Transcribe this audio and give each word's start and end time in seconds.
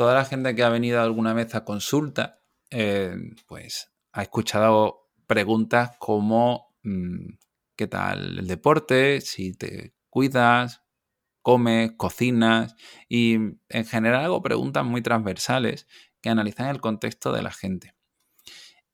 toda 0.00 0.14
la 0.14 0.24
gente 0.24 0.54
que 0.54 0.62
ha 0.62 0.70
venido 0.70 1.02
alguna 1.02 1.34
vez 1.34 1.54
a 1.54 1.62
consulta, 1.62 2.40
eh, 2.70 3.14
pues 3.46 3.92
ha 4.12 4.22
escuchado 4.22 5.10
preguntas 5.26 5.90
como 5.98 6.74
mm, 6.84 7.34
¿qué 7.76 7.86
tal 7.86 8.38
el 8.38 8.46
deporte? 8.46 9.20
Si 9.20 9.52
te 9.52 9.92
cuidas, 10.08 10.82
comes, 11.42 11.92
cocinas 11.98 12.76
y 13.10 13.34
en 13.68 13.84
general 13.84 14.24
hago 14.24 14.40
preguntas 14.40 14.86
muy 14.86 15.02
transversales 15.02 15.86
que 16.22 16.30
analizan 16.30 16.68
el 16.70 16.80
contexto 16.80 17.30
de 17.30 17.42
la 17.42 17.52
gente. 17.52 17.94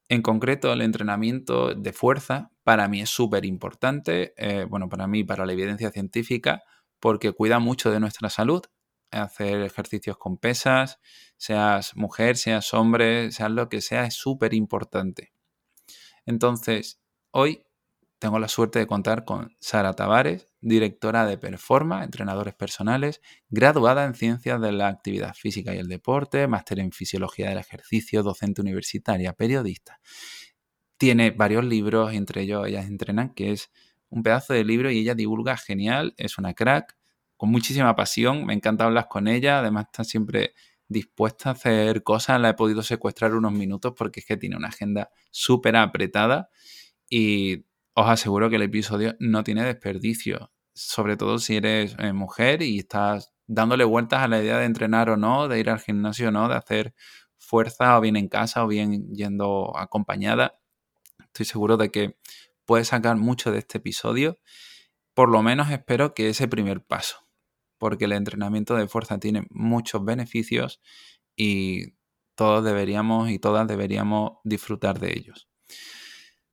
En 0.08 0.22
concreto, 0.22 0.72
el 0.72 0.80
entrenamiento 0.80 1.72
de 1.72 1.92
fuerza 1.92 2.50
para 2.64 2.88
mí 2.88 3.00
es 3.00 3.10
súper 3.10 3.44
importante, 3.44 4.34
eh, 4.36 4.66
bueno, 4.68 4.88
para 4.88 5.06
mí, 5.06 5.22
para 5.22 5.46
la 5.46 5.52
evidencia 5.52 5.92
científica, 5.92 6.64
porque 6.98 7.30
cuida 7.30 7.60
mucho 7.60 7.92
de 7.92 8.00
nuestra 8.00 8.28
salud. 8.28 8.64
Hacer 9.10 9.62
ejercicios 9.62 10.18
con 10.18 10.36
pesas, 10.36 10.98
seas 11.36 11.96
mujer, 11.96 12.36
seas 12.36 12.74
hombre, 12.74 13.30
seas 13.32 13.50
lo 13.50 13.68
que 13.68 13.80
sea, 13.80 14.04
es 14.04 14.14
súper 14.14 14.52
importante. 14.54 15.32
Entonces, 16.26 17.00
hoy 17.30 17.66
tengo 18.18 18.38
la 18.38 18.48
suerte 18.48 18.78
de 18.78 18.86
contar 18.86 19.24
con 19.24 19.54
Sara 19.60 19.92
Tavares, 19.92 20.48
directora 20.60 21.26
de 21.26 21.36
Performa, 21.36 22.02
entrenadores 22.02 22.54
personales, 22.54 23.20
graduada 23.50 24.04
en 24.04 24.14
Ciencias 24.14 24.60
de 24.60 24.72
la 24.72 24.88
Actividad 24.88 25.34
Física 25.34 25.74
y 25.74 25.78
el 25.78 25.88
Deporte, 25.88 26.48
máster 26.48 26.80
en 26.80 26.92
Fisiología 26.92 27.50
del 27.50 27.58
Ejercicio, 27.58 28.22
docente 28.22 28.62
universitaria, 28.62 29.34
periodista. 29.34 30.00
Tiene 30.96 31.30
varios 31.30 31.64
libros, 31.64 32.14
entre 32.14 32.42
ellos 32.42 32.66
Ellas 32.66 32.86
Entrenan, 32.86 33.34
que 33.34 33.52
es 33.52 33.70
un 34.08 34.22
pedazo 34.22 34.54
de 34.54 34.64
libro 34.64 34.90
y 34.90 34.98
ella 34.98 35.14
divulga 35.14 35.56
genial, 35.58 36.14
es 36.16 36.38
una 36.38 36.54
crack, 36.54 36.95
con 37.36 37.50
muchísima 37.50 37.94
pasión, 37.94 38.46
me 38.46 38.54
encanta 38.54 38.84
hablar 38.84 39.08
con 39.08 39.28
ella, 39.28 39.58
además 39.58 39.86
está 39.86 40.04
siempre 40.04 40.54
dispuesta 40.88 41.50
a 41.50 41.52
hacer 41.52 42.02
cosas, 42.02 42.40
la 42.40 42.50
he 42.50 42.54
podido 42.54 42.82
secuestrar 42.82 43.34
unos 43.34 43.52
minutos 43.52 43.92
porque 43.96 44.20
es 44.20 44.26
que 44.26 44.36
tiene 44.36 44.56
una 44.56 44.68
agenda 44.68 45.10
súper 45.30 45.76
apretada 45.76 46.50
y 47.10 47.64
os 47.94 48.08
aseguro 48.08 48.50
que 48.50 48.56
el 48.56 48.62
episodio 48.62 49.16
no 49.18 49.42
tiene 49.42 49.64
desperdicio, 49.64 50.52
sobre 50.74 51.16
todo 51.16 51.38
si 51.38 51.56
eres 51.56 51.96
eh, 51.98 52.12
mujer 52.12 52.62
y 52.62 52.78
estás 52.78 53.32
dándole 53.46 53.84
vueltas 53.84 54.20
a 54.20 54.28
la 54.28 54.42
idea 54.42 54.58
de 54.58 54.66
entrenar 54.66 55.10
o 55.10 55.16
no, 55.16 55.48
de 55.48 55.60
ir 55.60 55.70
al 55.70 55.80
gimnasio 55.80 56.28
o 56.28 56.30
no, 56.30 56.48
de 56.48 56.56
hacer 56.56 56.94
fuerza 57.38 57.96
o 57.96 58.00
bien 58.00 58.16
en 58.16 58.28
casa 58.28 58.64
o 58.64 58.68
bien 58.68 59.14
yendo 59.14 59.76
acompañada. 59.76 60.58
Estoy 61.20 61.46
seguro 61.46 61.76
de 61.76 61.90
que 61.90 62.18
puedes 62.64 62.88
sacar 62.88 63.16
mucho 63.16 63.52
de 63.52 63.58
este 63.58 63.78
episodio. 63.78 64.38
Por 65.14 65.30
lo 65.30 65.42
menos 65.42 65.70
espero 65.70 66.12
que 66.12 66.28
ese 66.28 66.48
primer 66.48 66.84
paso, 66.84 67.25
porque 67.78 68.06
el 68.06 68.12
entrenamiento 68.12 68.74
de 68.76 68.88
fuerza 68.88 69.18
tiene 69.18 69.46
muchos 69.50 70.04
beneficios 70.04 70.80
y 71.34 71.94
todos 72.34 72.64
deberíamos 72.64 73.30
y 73.30 73.38
todas 73.38 73.66
deberíamos 73.66 74.38
disfrutar 74.44 75.00
de 75.00 75.12
ellos. 75.16 75.48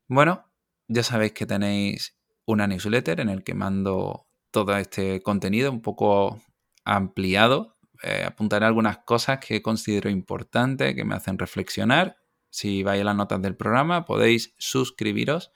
Bueno, 0.08 0.52
ya 0.88 1.04
sabéis 1.04 1.34
que 1.34 1.46
tenéis 1.46 2.18
una 2.46 2.68
newsletter 2.68 3.20
en 3.20 3.30
el 3.30 3.44
que 3.44 3.54
mando 3.54 4.28
todo 4.52 4.78
este 4.78 5.22
contenido 5.22 5.72
un 5.72 5.82
poco 5.82 6.42
ampliado. 6.86 7.78
Eh, 8.04 8.24
apuntaré 8.26 8.66
algunas 8.66 9.00
cosas 9.00 9.40
que 9.40 9.62
considero 9.62 10.10
importantes, 10.10 10.96
que 10.96 11.06
me 11.06 11.16
hacen 11.16 11.38
reflexionar. 11.38 12.18
Si 12.50 12.84
vais 12.84 13.02
a 13.02 13.06
las 13.06 13.16
notas 13.16 13.42
del 13.42 13.56
programa, 13.56 14.06
podéis 14.06 14.54
suscribiros. 14.58 15.52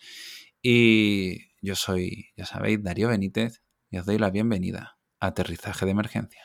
Y 0.61 1.53
yo 1.61 1.75
soy, 1.75 2.29
ya 2.35 2.45
sabéis, 2.45 2.81
Darío 2.81 3.09
Benítez 3.09 3.61
y 3.89 3.97
os 3.97 4.05
doy 4.05 4.17
la 4.17 4.29
bienvenida 4.29 4.96
Aterrizaje 5.19 5.85
de 5.85 5.91
Emergencia. 5.91 6.43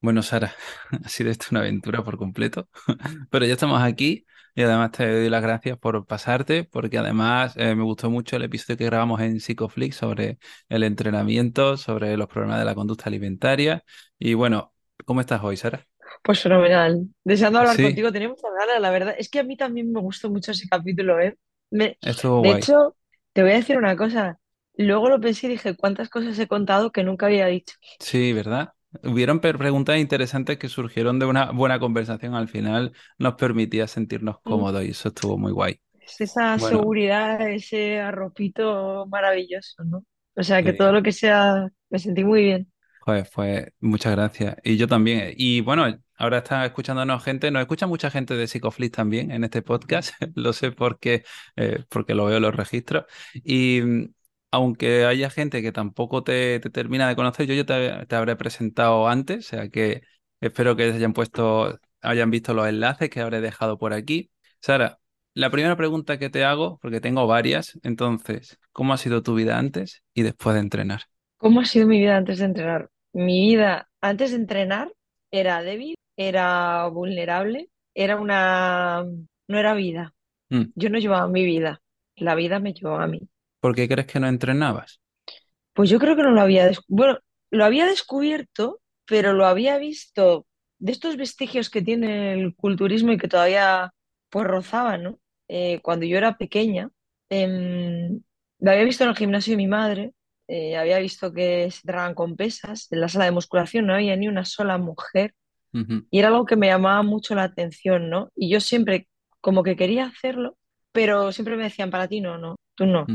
Bueno, 0.00 0.22
Sara, 0.22 0.54
ha 1.04 1.08
sido 1.08 1.30
esto 1.30 1.46
una 1.50 1.60
aventura 1.60 2.02
por 2.02 2.16
completo, 2.16 2.68
pero 3.30 3.44
ya 3.44 3.52
estamos 3.52 3.82
aquí 3.82 4.24
y 4.58 4.62
además 4.64 4.90
te 4.92 5.06
doy 5.10 5.28
las 5.30 5.42
gracias 5.42 5.78
por 5.78 6.04
pasarte, 6.06 6.64
porque 6.64 6.98
además 6.98 7.54
eh, 7.56 7.74
me 7.76 7.82
gustó 7.84 8.10
mucho 8.10 8.36
el 8.36 8.42
episodio 8.42 8.76
que 8.76 8.86
grabamos 8.86 9.20
en 9.20 9.40
Psicoflix 9.40 9.96
sobre 9.96 10.38
el 10.68 10.82
entrenamiento, 10.82 11.76
sobre 11.76 12.16
los 12.16 12.28
problemas 12.28 12.58
de 12.58 12.64
la 12.64 12.74
conducta 12.74 13.04
alimentaria. 13.06 13.84
Y 14.18 14.34
bueno, 14.34 14.74
¿cómo 15.04 15.20
estás 15.20 15.42
hoy, 15.44 15.56
Sara? 15.56 15.86
Pues 16.22 16.40
fenomenal. 16.42 17.08
Deseando 17.24 17.58
hablar 17.58 17.78
Sí, 17.78 17.80
contigo, 17.80 18.12
tenía 18.12 18.28
muchas 18.28 18.50
ganas, 18.58 18.80
la 18.80 18.90
verdad. 18.90 19.14
Es 19.18 19.28
que 19.28 19.38
a 19.40 19.42
mí 19.44 19.56
también 19.56 19.92
me 19.92 20.00
gustó 20.00 20.30
mucho 20.30 20.52
ese 20.52 20.68
capítulo, 20.68 21.20
¿eh? 21.20 21.36
Me- 21.70 21.98
estuvo 22.02 22.40
De 22.40 22.50
guay. 22.50 22.50
hecho, 22.50 22.96
te 23.32 23.42
voy 23.42 23.52
a 23.52 23.54
decir 23.56 23.76
una 23.78 23.96
cosa. 23.96 24.38
Luego 24.74 25.08
lo 25.08 25.20
pensé 25.20 25.46
y 25.46 25.50
dije, 25.50 25.76
¿cuántas 25.76 26.08
cosas 26.08 26.38
he 26.38 26.46
contado 26.48 26.92
que 26.92 27.02
nunca 27.04 27.26
había 27.26 27.46
dicho? 27.46 27.74
Sí, 28.00 28.32
¿verdad? 28.32 28.74
Hubieron 29.04 29.40
preguntas 29.40 29.98
interesantes 29.98 30.58
que 30.58 30.68
surgieron 30.68 31.18
de 31.18 31.26
una 31.26 31.50
buena 31.52 31.78
conversación 31.78 32.34
al 32.34 32.48
final, 32.48 32.92
nos 33.18 33.34
permitía 33.34 33.86
sentirnos 33.86 34.40
Mm. 34.44 34.50
cómodos 34.50 34.84
y 34.84 34.90
eso 34.90 35.08
estuvo 35.08 35.36
muy 35.38 35.52
guay. 35.52 35.80
Es 36.00 36.20
esa 36.20 36.58
Bueno, 36.58 36.68
seguridad, 36.68 37.40
ese 37.50 38.00
arropito 38.00 39.06
maravilloso, 39.06 39.84
¿no? 39.84 40.04
O 40.36 40.42
sea, 40.42 40.62
que 40.62 40.72
todo 40.72 40.92
sí. 40.92 40.92
lo 40.92 41.02
que 41.02 41.12
sea, 41.12 41.68
me 41.90 41.98
sentí 41.98 42.24
muy 42.24 42.42
bien. 42.44 42.72
Joder, 43.00 43.28
pues 43.34 43.66
muchas 43.80 44.12
gracias. 44.12 44.56
Y 44.64 44.76
yo 44.76 44.86
también. 44.86 45.32
Y 45.36 45.60
bueno, 45.62 45.86
ahora 46.16 46.38
está 46.38 46.66
escuchándonos 46.66 47.24
gente, 47.24 47.50
nos 47.50 47.62
escucha 47.62 47.86
mucha 47.86 48.10
gente 48.10 48.34
de 48.36 48.46
Psicoflix 48.46 48.92
también 48.96 49.30
en 49.30 49.44
este 49.44 49.62
podcast, 49.62 50.12
lo 50.34 50.52
sé 50.52 50.72
porque, 50.72 51.24
eh, 51.56 51.84
porque 51.88 52.14
lo 52.14 52.26
veo 52.26 52.36
en 52.36 52.42
los 52.42 52.54
registros. 52.54 53.04
Y 53.34 53.80
aunque 54.50 55.04
haya 55.04 55.30
gente 55.30 55.62
que 55.62 55.72
tampoco 55.72 56.22
te, 56.22 56.60
te 56.60 56.70
termina 56.70 57.08
de 57.08 57.16
conocer, 57.16 57.46
yo 57.46 57.54
ya 57.54 57.64
te, 57.64 58.06
te 58.06 58.16
habré 58.16 58.36
presentado 58.36 59.08
antes, 59.08 59.46
o 59.46 59.48
sea 59.48 59.68
que 59.68 60.02
espero 60.40 60.76
que 60.76 60.84
hayan 60.84 61.12
puesto, 61.12 61.78
hayan 62.00 62.30
visto 62.30 62.54
los 62.54 62.68
enlaces 62.68 63.10
que 63.10 63.20
habré 63.20 63.40
dejado 63.40 63.78
por 63.78 63.92
aquí. 63.92 64.30
Sara, 64.60 64.98
la 65.34 65.50
primera 65.50 65.76
pregunta 65.76 66.18
que 66.18 66.30
te 66.30 66.44
hago, 66.44 66.78
porque 66.80 67.00
tengo 67.00 67.26
varias, 67.26 67.78
entonces, 67.82 68.58
¿cómo 68.72 68.92
ha 68.92 68.96
sido 68.96 69.22
tu 69.22 69.34
vida 69.34 69.58
antes 69.58 70.02
y 70.14 70.22
después 70.22 70.54
de 70.54 70.60
entrenar? 70.60 71.02
¿Cómo 71.36 71.60
ha 71.60 71.64
sido 71.64 71.86
mi 71.86 71.98
vida 72.00 72.16
antes 72.16 72.38
de 72.38 72.46
entrenar? 72.46 72.90
Mi 73.12 73.48
vida 73.48 73.88
antes 74.00 74.30
de 74.30 74.36
entrenar 74.36 74.92
era 75.30 75.62
débil, 75.62 75.94
era 76.16 76.88
vulnerable, 76.88 77.68
era 77.94 78.16
una... 78.16 79.04
no 79.48 79.58
era 79.58 79.74
vida. 79.74 80.14
Mm. 80.50 80.64
Yo 80.74 80.90
no 80.90 80.98
llevaba 80.98 81.28
mi 81.28 81.44
vida, 81.44 81.80
la 82.16 82.34
vida 82.34 82.58
me 82.58 82.72
llevaba 82.72 83.04
a 83.04 83.06
mí. 83.06 83.20
¿Por 83.60 83.74
qué 83.74 83.88
crees 83.88 84.06
que 84.06 84.20
no 84.20 84.28
entrenabas? 84.28 85.00
Pues 85.72 85.90
yo 85.90 85.98
creo 85.98 86.16
que 86.16 86.22
no 86.22 86.30
lo 86.30 86.40
había. 86.40 86.70
Bueno, 86.88 87.18
lo 87.50 87.64
había 87.64 87.86
descubierto, 87.86 88.80
pero 89.04 89.32
lo 89.32 89.46
había 89.46 89.78
visto 89.78 90.46
de 90.78 90.92
estos 90.92 91.16
vestigios 91.16 91.70
que 91.70 91.82
tiene 91.82 92.34
el 92.34 92.54
culturismo 92.54 93.12
y 93.12 93.18
que 93.18 93.28
todavía 93.28 93.92
pues 94.30 94.46
rozaba, 94.46 94.98
¿no? 94.98 95.18
Eh, 95.48 95.80
cuando 95.82 96.06
yo 96.06 96.18
era 96.18 96.36
pequeña, 96.36 96.90
em, 97.30 98.20
lo 98.60 98.70
había 98.70 98.84
visto 98.84 99.04
en 99.04 99.10
el 99.10 99.16
gimnasio 99.16 99.52
de 99.52 99.56
mi 99.56 99.66
madre, 99.66 100.12
eh, 100.48 100.76
había 100.76 100.98
visto 100.98 101.32
que 101.32 101.70
se 101.70 101.80
entrenaban 101.80 102.14
con 102.14 102.36
pesas, 102.36 102.90
en 102.92 103.00
la 103.00 103.08
sala 103.08 103.26
de 103.26 103.32
musculación 103.32 103.86
no 103.86 103.94
había 103.94 104.16
ni 104.16 104.28
una 104.28 104.44
sola 104.44 104.78
mujer 104.78 105.34
y 106.10 106.18
era 106.18 106.28
algo 106.28 106.46
que 106.46 106.56
me 106.56 106.68
llamaba 106.68 107.02
mucho 107.02 107.34
la 107.34 107.44
atención, 107.44 108.10
¿no? 108.10 108.30
Y 108.34 108.50
yo 108.50 108.60
siempre 108.60 109.08
como 109.40 109.62
que 109.62 109.76
quería 109.76 110.06
hacerlo, 110.06 110.56
pero 110.92 111.32
siempre 111.32 111.56
me 111.56 111.64
decían, 111.64 111.90
para 111.90 112.08
ti 112.08 112.20
no, 112.20 112.38
no, 112.38 112.56
tú 112.78 112.86
no. 112.86 113.12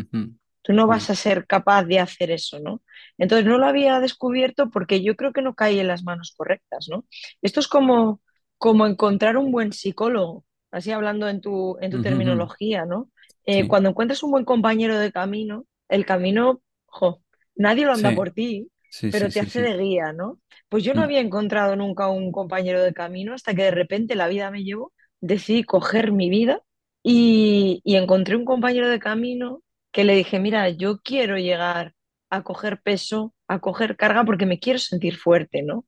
Tú 0.63 0.73
no 0.73 0.87
vas 0.87 1.09
a 1.09 1.15
ser 1.15 1.45
capaz 1.47 1.83
de 1.85 1.99
hacer 1.99 2.31
eso, 2.31 2.59
¿no? 2.59 2.81
Entonces 3.17 3.45
no 3.47 3.57
lo 3.57 3.65
había 3.67 3.99
descubierto 3.99 4.69
porque 4.69 5.03
yo 5.03 5.15
creo 5.17 5.33
que 5.33 5.41
no 5.41 5.55
caí 5.55 5.79
en 5.79 5.87
las 5.87 6.03
manos 6.03 6.33
correctas, 6.37 6.87
¿no? 6.89 7.05
Esto 7.41 7.59
es 7.59 7.67
como, 7.67 8.21
como 8.57 8.87
encontrar 8.87 9.37
un 9.37 9.51
buen 9.51 9.73
psicólogo, 9.73 10.45
así 10.71 10.91
hablando 10.91 11.27
en 11.29 11.41
tu, 11.41 11.77
en 11.81 11.91
tu 11.91 11.99
terminología, 12.01 12.85
¿no? 12.85 13.11
Eh, 13.45 13.67
Sí, 13.67 13.67
cuando 13.67 13.89
encuentras 13.89 14.23
un 14.23 14.31
buen 14.31 14.45
compañero 14.45 14.97
de 14.99 15.11
camino, 15.11 15.65
el 15.89 16.05
camino, 16.05 16.61
jo, 16.85 17.21
nadie 17.55 17.85
lo 17.85 17.93
anda 17.93 18.13
sí, 18.13 18.15
por 18.15 18.31
ti, 18.31 18.69
sí, 18.89 19.11
pero 19.11 19.31
te 19.31 19.39
hace 19.41 19.61
de 19.61 19.77
guía, 19.77 20.13
¿no? 20.13 20.39
Pues 20.69 20.83
yo 20.83 20.93
no 20.93 21.01
Mm, 21.01 21.03
había 21.03 21.19
encontrado 21.19 21.75
nunca 21.75 22.07
un 22.09 22.31
compañero 22.31 22.81
de 22.81 22.93
camino 22.93 23.33
hasta 23.33 23.53
que 23.53 23.63
de 23.63 23.71
repente 23.71 24.15
la 24.15 24.27
vida 24.27 24.49
me 24.51 24.63
llevó, 24.63 24.93
decidí 25.21 25.63
coger 25.63 26.11
mi 26.11 26.29
vida 26.29 26.61
y, 27.03 27.81
y 27.83 27.95
encontré 27.97 28.35
un 28.37 28.45
compañero 28.45 28.89
de 28.89 28.99
camino 28.99 29.63
que 29.91 30.03
le 30.05 30.15
dije, 30.15 30.39
mira, 30.39 30.69
yo 30.69 30.99
quiero 31.01 31.37
llegar 31.37 31.93
a 32.31 32.43
coger 32.43 32.81
peso, 32.81 33.35
a 33.47 33.59
coger 33.59 33.97
carga 33.97 34.25
porque 34.25 34.45
me 34.47 34.59
quiero 34.59 34.79
sentir 34.79 35.17
fuerte, 35.17 35.63
¿no? 35.63 35.85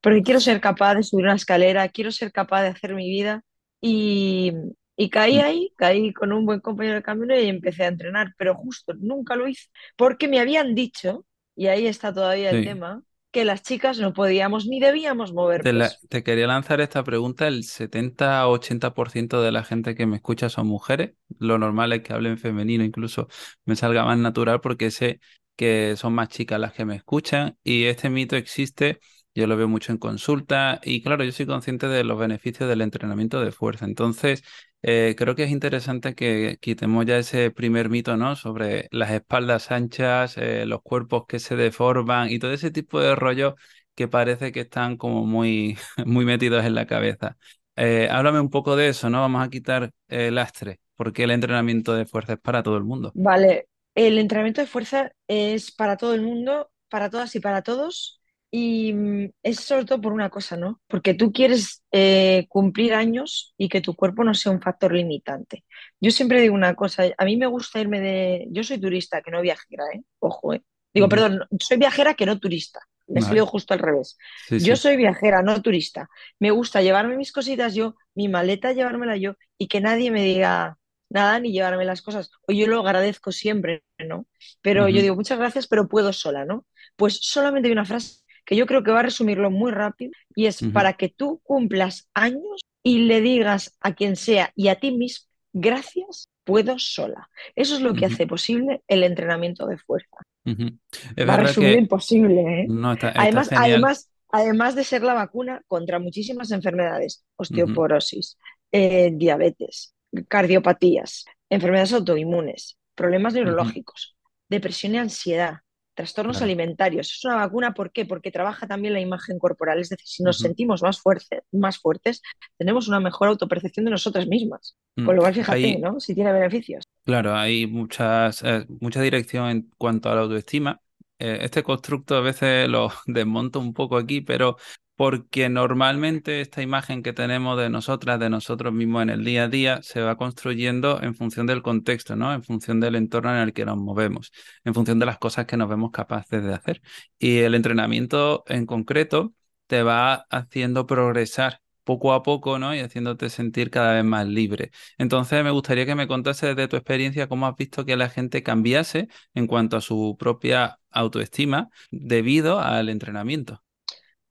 Porque 0.00 0.22
quiero 0.22 0.40
ser 0.40 0.60
capaz 0.60 0.94
de 0.94 1.02
subir 1.02 1.24
una 1.26 1.34
escalera, 1.36 1.88
quiero 1.88 2.12
ser 2.12 2.32
capaz 2.32 2.62
de 2.62 2.68
hacer 2.68 2.94
mi 2.94 3.08
vida 3.10 3.42
y, 3.80 4.52
y 4.96 5.10
caí 5.10 5.38
mm, 5.38 5.40
ahí, 5.40 5.72
caí 5.76 6.12
con 6.12 6.32
un 6.32 6.46
buen 6.46 6.60
compañero 6.60 6.96
de 6.96 7.02
camino 7.02 7.38
y 7.38 7.48
empecé 7.48 7.84
a 7.84 7.88
entrenar, 7.88 8.32
pero 8.38 8.54
justo 8.54 8.94
nunca 8.94 9.36
lo 9.36 9.48
hice 9.48 9.68
porque 9.96 10.28
me 10.28 10.40
habían 10.40 10.74
dicho, 10.74 11.26
y 11.56 11.66
ahí 11.66 11.86
está 11.86 12.12
todavía 12.14 12.50
el 12.50 12.60
Sí, 12.60 12.62
tema, 12.62 13.02
que 13.32 13.44
las 13.44 13.62
chicas 13.62 13.98
no 13.98 14.12
podíamos 14.14 14.66
ni 14.66 14.80
debíamos 14.80 15.32
mover 15.32 15.64
Te, 15.64 15.72
la- 15.72 15.98
te 16.08 16.22
quería 16.22 16.46
lanzar 16.46 16.80
esta 16.80 17.02
pregunta. 17.02 17.48
El 17.48 17.64
70-80% 17.64 19.42
de 19.42 19.50
la 19.52 19.64
gente 19.64 19.94
que 19.96 20.06
me 20.06 20.16
escucha 20.16 20.48
son 20.48 20.68
mujeres. 20.68 21.14
Lo 21.38 21.58
normal 21.58 21.92
es 21.92 22.02
que 22.02 22.12
hablen 22.12 22.38
femenino, 22.38 22.84
incluso 22.84 23.28
me 23.64 23.74
salga 23.74 24.04
más 24.04 24.18
natural 24.18 24.60
porque 24.60 24.90
sé 24.92 25.20
que 25.56 25.96
son 25.96 26.12
más 26.14 26.28
chicas 26.28 26.60
las 26.60 26.72
que 26.72 26.84
me 26.84 26.94
escuchan 26.94 27.58
y 27.64 27.84
este 27.84 28.08
mito 28.08 28.36
existe. 28.36 29.00
Yo 29.34 29.46
lo 29.48 29.56
veo 29.56 29.68
mucho 29.68 29.92
en 29.92 29.98
consulta 29.98 30.80
y 30.84 31.02
claro, 31.02 31.24
yo 31.24 31.32
soy 31.32 31.46
consciente 31.46 31.88
de 31.88 32.04
los 32.04 32.18
beneficios 32.18 32.68
del 32.68 32.80
entrenamiento 32.80 33.40
de 33.40 33.50
fuerza. 33.52 33.84
Entonces, 33.84 34.42
eh, 34.82 35.14
creo 35.18 35.34
que 35.34 35.44
es 35.44 35.50
interesante 35.50 36.14
que 36.14 36.58
quitemos 36.60 37.04
ya 37.06 37.18
ese 37.18 37.50
primer 37.50 37.88
mito, 37.88 38.16
¿no? 38.16 38.36
Sobre 38.36 38.88
las 38.92 39.10
espaldas 39.10 39.70
anchas, 39.70 40.36
eh, 40.38 40.66
los 40.66 40.82
cuerpos 40.82 41.24
que 41.26 41.40
se 41.40 41.56
deforman 41.56 42.30
y 42.30 42.38
todo 42.38 42.52
ese 42.52 42.70
tipo 42.70 43.00
de 43.00 43.14
rollo 43.16 43.56
que 43.94 44.06
parece 44.06 44.52
que 44.52 44.60
están 44.60 44.96
como 44.96 45.26
muy, 45.26 45.76
muy 46.06 46.24
metidos 46.24 46.64
en 46.64 46.74
la 46.74 46.86
cabeza. 46.86 47.36
Eh, 47.76 48.08
háblame 48.10 48.40
un 48.40 48.50
poco 48.50 48.76
de 48.76 48.88
eso, 48.88 49.10
¿no? 49.10 49.20
Vamos 49.20 49.44
a 49.44 49.50
quitar 49.50 49.90
el 50.08 50.34
lastre, 50.36 50.80
porque 50.96 51.24
el 51.24 51.30
entrenamiento 51.32 51.94
de 51.94 52.06
fuerza 52.06 52.34
es 52.34 52.40
para 52.40 52.62
todo 52.62 52.76
el 52.76 52.84
mundo. 52.84 53.12
Vale, 53.14 53.68
el 53.94 54.18
entrenamiento 54.18 54.60
de 54.60 54.66
fuerza 54.66 55.12
es 55.26 55.72
para 55.72 55.96
todo 55.96 56.14
el 56.14 56.22
mundo, 56.22 56.70
para 56.88 57.10
todas 57.10 57.34
y 57.34 57.40
para 57.40 57.62
todos, 57.62 58.20
y 58.50 58.92
mm, 58.92 59.30
es 59.42 59.60
sobre 59.60 59.84
todo 59.84 60.00
por 60.00 60.12
una 60.12 60.30
cosa, 60.30 60.56
¿no? 60.56 60.80
Porque 60.86 61.14
tú 61.14 61.32
quieres 61.32 61.84
eh, 61.92 62.46
cumplir 62.48 62.94
años 62.94 63.54
y 63.58 63.68
que 63.68 63.80
tu 63.80 63.94
cuerpo 63.94 64.24
no 64.24 64.34
sea 64.34 64.52
un 64.52 64.60
factor 64.62 64.92
limitante. 64.92 65.64
Yo 66.00 66.10
siempre 66.10 66.40
digo 66.40 66.54
una 66.54 66.74
cosa, 66.74 67.04
a 67.16 67.24
mí 67.24 67.36
me 67.36 67.46
gusta 67.46 67.80
irme 67.80 68.00
de... 68.00 68.46
Yo 68.50 68.64
soy 68.64 68.80
turista, 68.80 69.22
que 69.22 69.30
no 69.30 69.42
viajera, 69.42 69.84
¿eh? 69.94 70.02
Ojo, 70.20 70.54
¿eh? 70.54 70.62
Digo, 70.94 71.08
perdón, 71.08 71.40
soy 71.60 71.76
viajera 71.76 72.14
que 72.14 72.26
no 72.26 72.38
turista. 72.38 72.80
Me 73.06 73.20
Vale. 73.20 73.40
justo 73.40 73.72
al 73.74 73.80
revés. 73.80 74.18
Sí, 74.48 74.58
Yo 74.60 74.76
sí. 74.76 74.82
soy 74.82 74.96
viajera, 74.96 75.42
no 75.42 75.60
turista. 75.62 76.08
Me 76.38 76.50
gusta 76.50 76.82
llevarme 76.82 77.16
mis 77.16 77.32
cositas 77.32 77.74
yo, 77.74 77.96
mi 78.14 78.28
maleta 78.28 78.72
llevármela 78.72 79.16
yo 79.16 79.34
y 79.56 79.68
que 79.68 79.80
nadie 79.80 80.10
me 80.10 80.22
diga 80.24 80.78
nada 81.08 81.40
ni 81.40 81.52
llevarme 81.52 81.84
las 81.86 82.02
cosas. 82.02 82.30
O 82.46 82.52
yo 82.52 82.66
lo 82.66 82.80
agradezco 82.80 83.32
siempre, 83.32 83.82
¿no? 83.98 84.26
Pero 84.60 84.88
yo 84.88 85.00
digo, 85.00 85.14
muchas 85.14 85.38
gracias, 85.38 85.66
pero 85.68 85.88
puedo 85.88 86.12
sola, 86.12 86.44
¿no? 86.44 86.66
Pues 86.96 87.18
solamente 87.22 87.68
hay 87.68 87.72
una 87.72 87.84
frase 87.86 88.22
que 88.48 88.56
yo 88.56 88.64
creo 88.64 88.82
que 88.82 88.90
va 88.90 89.00
a 89.00 89.02
resumirlo 89.02 89.50
muy 89.50 89.72
rápido 89.72 90.10
y 90.34 90.46
es 90.46 90.62
para 90.72 90.94
que 90.94 91.10
tú 91.10 91.38
cumplas 91.44 92.08
años 92.14 92.62
y 92.82 93.00
le 93.00 93.20
digas 93.20 93.76
a 93.80 93.94
quien 93.94 94.16
sea 94.16 94.52
y 94.56 94.68
a 94.68 94.76
ti 94.76 94.90
mismo, 94.90 95.28
gracias, 95.52 96.30
puedo 96.44 96.78
sola. 96.78 97.28
Eso 97.54 97.74
es 97.74 97.82
lo 97.82 97.92
que 97.92 98.06
hace 98.06 98.26
posible 98.26 98.80
el 98.88 99.02
entrenamiento 99.02 99.66
de 99.66 99.76
fuerza. 99.76 100.16
Es 100.46 101.28
Va 101.28 101.34
a 101.34 101.40
resumir 101.40 101.74
que 101.74 101.78
imposible, 101.80 102.62
¿eh? 102.62 102.66
no 102.70 102.94
está, 102.94 103.08
está 103.08 103.20
Además, 103.20 103.48
genial. 103.50 103.64
además, 103.64 104.10
además 104.30 104.74
de 104.74 104.84
ser 104.84 105.02
la 105.02 105.12
vacuna 105.12 105.60
contra 105.66 105.98
muchísimas 105.98 106.50
enfermedades, 106.50 107.26
osteoporosis, 107.36 108.38
eh, 108.72 109.10
diabetes, 109.12 109.94
cardiopatías, 110.26 111.26
enfermedades 111.50 111.92
autoinmunes, 111.92 112.78
problemas 112.94 113.34
neurológicos, 113.34 114.16
depresión 114.48 114.94
y 114.94 114.98
ansiedad, 114.98 115.58
trastornos 115.98 116.36
Claro. 116.36 116.44
alimentarios. 116.46 117.12
Es 117.12 117.24
una 117.24 117.34
vacuna, 117.36 117.74
¿por 117.74 117.90
qué? 117.90 118.04
Porque 118.06 118.30
trabaja 118.30 118.66
también 118.68 118.94
la 118.94 119.00
imagen 119.00 119.38
corporal. 119.38 119.80
Es 119.80 119.88
decir, 119.88 120.06
si 120.06 120.22
nos 120.22 120.38
sentimos 120.38 120.80
más, 120.82 121.00
fuerte, 121.00 121.42
más 121.52 121.78
fuertes, 121.78 122.22
tenemos 122.56 122.86
una 122.88 123.00
mejor 123.00 123.28
autopercepción 123.28 123.84
de 123.84 123.90
nosotras 123.90 124.26
mismas. 124.28 124.76
mm. 124.96 125.04
Con 125.04 125.16
lo 125.16 125.22
cual, 125.22 125.34
fíjate, 125.34 125.58
Hay, 125.58 125.78
¿no? 125.78 125.98
Si 125.98 126.14
tiene 126.14 126.32
beneficios. 126.32 126.84
Claro, 127.04 127.34
hay 127.34 127.66
muchas, 127.66 128.42
eh, 128.44 128.64
mucha 128.80 129.02
dirección 129.02 129.48
en 129.50 129.70
cuanto 129.76 130.08
a 130.08 130.14
la 130.14 130.20
autoestima. 130.22 130.80
Eh, 131.18 131.38
este 131.42 131.64
constructo 131.64 132.14
a 132.14 132.20
veces 132.20 132.68
lo 132.68 132.90
desmonto 133.06 133.58
un 133.58 133.74
poco 133.74 133.96
aquí, 133.96 134.20
pero 134.20 134.56
porque 134.98 135.48
normalmente 135.48 136.40
esta 136.40 136.60
imagen 136.60 137.04
que 137.04 137.12
tenemos 137.12 137.56
de 137.56 137.70
nosotras, 137.70 138.18
de 138.18 138.30
nosotros 138.30 138.72
mismos 138.74 139.04
en 139.04 139.10
el 139.10 139.24
día 139.24 139.44
a 139.44 139.48
día, 139.48 139.80
se 139.82 140.00
va 140.02 140.16
construyendo 140.16 141.00
en 141.00 141.14
función 141.14 141.46
del 141.46 141.62
contexto, 141.62 142.16
¿no? 142.16 142.34
En 142.34 142.42
función 142.42 142.80
del 142.80 142.96
entorno 142.96 143.30
en 143.30 143.38
el 143.38 143.52
que 143.52 143.64
nos 143.64 143.76
movemos, 143.76 144.32
en 144.64 144.74
función 144.74 144.98
de 144.98 145.06
las 145.06 145.18
cosas 145.18 145.46
que 145.46 145.56
nos 145.56 145.68
vemos 145.68 145.92
capaces 145.92 146.42
de 146.42 146.52
hacer. 146.52 146.82
Y 147.16 147.38
el 147.38 147.54
entrenamiento 147.54 148.42
en 148.48 148.66
concreto 148.66 149.34
te 149.68 149.84
va 149.84 150.26
haciendo 150.30 150.86
progresar 150.86 151.62
poco 151.84 152.12
a 152.12 152.24
poco, 152.24 152.58
¿no? 152.58 152.74
Y 152.74 152.80
haciéndote 152.80 153.30
sentir 153.30 153.70
cada 153.70 153.94
vez 153.94 154.04
más 154.04 154.26
libre. 154.26 154.72
Entonces, 154.98 155.44
me 155.44 155.52
gustaría 155.52 155.86
que 155.86 155.94
me 155.94 156.08
contases 156.08 156.56
de 156.56 156.66
tu 156.66 156.74
experiencia, 156.76 157.28
cómo 157.28 157.46
has 157.46 157.56
visto 157.56 157.84
que 157.84 157.96
la 157.96 158.08
gente 158.10 158.42
cambiase 158.42 159.08
en 159.34 159.46
cuanto 159.46 159.76
a 159.76 159.80
su 159.80 160.16
propia 160.18 160.80
autoestima 160.90 161.70
debido 161.92 162.58
al 162.60 162.88
entrenamiento. 162.88 163.62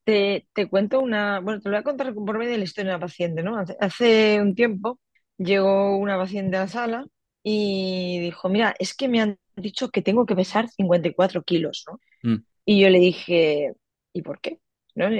Te, 0.07 0.47
te 0.53 0.69
cuento 0.69 1.01
una, 1.01 1.41
bueno, 1.41 1.59
te 1.61 1.67
lo 1.69 1.73
voy 1.75 1.81
a 1.81 1.83
contar 1.83 2.13
por 2.15 2.37
medio 2.37 2.51
de 2.53 2.59
la 2.59 2.63
historia 2.63 2.91
de 2.91 2.95
una 2.97 3.05
paciente, 3.07 3.43
¿no? 3.43 3.57
Hace, 3.59 3.75
hace 3.81 4.41
un 4.41 4.55
tiempo 4.55 4.99
llegó 5.37 5.97
una 5.97 6.17
paciente 6.17 6.55
a 6.57 6.61
la 6.61 6.67
sala 6.69 7.05
y 7.43 8.19
dijo, 8.21 8.47
mira, 8.49 8.73
es 8.79 8.95
que 8.95 9.09
me 9.09 9.19
han 9.21 9.37
dicho 9.57 9.89
que 9.89 10.01
tengo 10.01 10.25
que 10.25 10.35
pesar 10.35 10.69
54 10.69 11.43
kilos, 11.43 11.83
¿no? 11.89 11.99
Mm, 12.23 12.43
Y 12.65 12.81
yo 12.81 12.89
le 12.89 12.99
dije, 12.99 13.73
¿y 14.13 14.21
por 14.23 14.41
qué? 14.41 14.59
¿No? 14.95 15.07
Eh, 15.09 15.19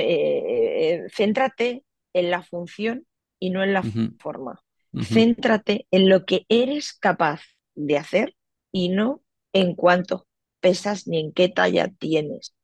eh, 0.95 1.07
céntrate 1.16 1.83
en 2.13 2.31
la 2.31 2.44
función 2.44 3.07
y 3.40 3.51
no 3.51 3.63
en 3.63 3.74
la 3.74 3.83
forma. 4.19 4.62
ujú, 4.94 5.04
Céntrate 5.13 5.88
en 5.92 6.10
lo 6.10 6.25
que 6.25 6.45
eres 6.50 6.94
capaz 6.94 7.42
de 7.75 7.98
hacer 7.98 8.36
y 8.72 8.90
no 8.90 9.24
en 9.54 9.75
cuánto 9.75 10.28
pesas 10.62 11.07
ni 11.07 11.19
en 11.22 11.33
qué 11.33 11.50
talla 11.50 11.90
tienes. 12.00 12.56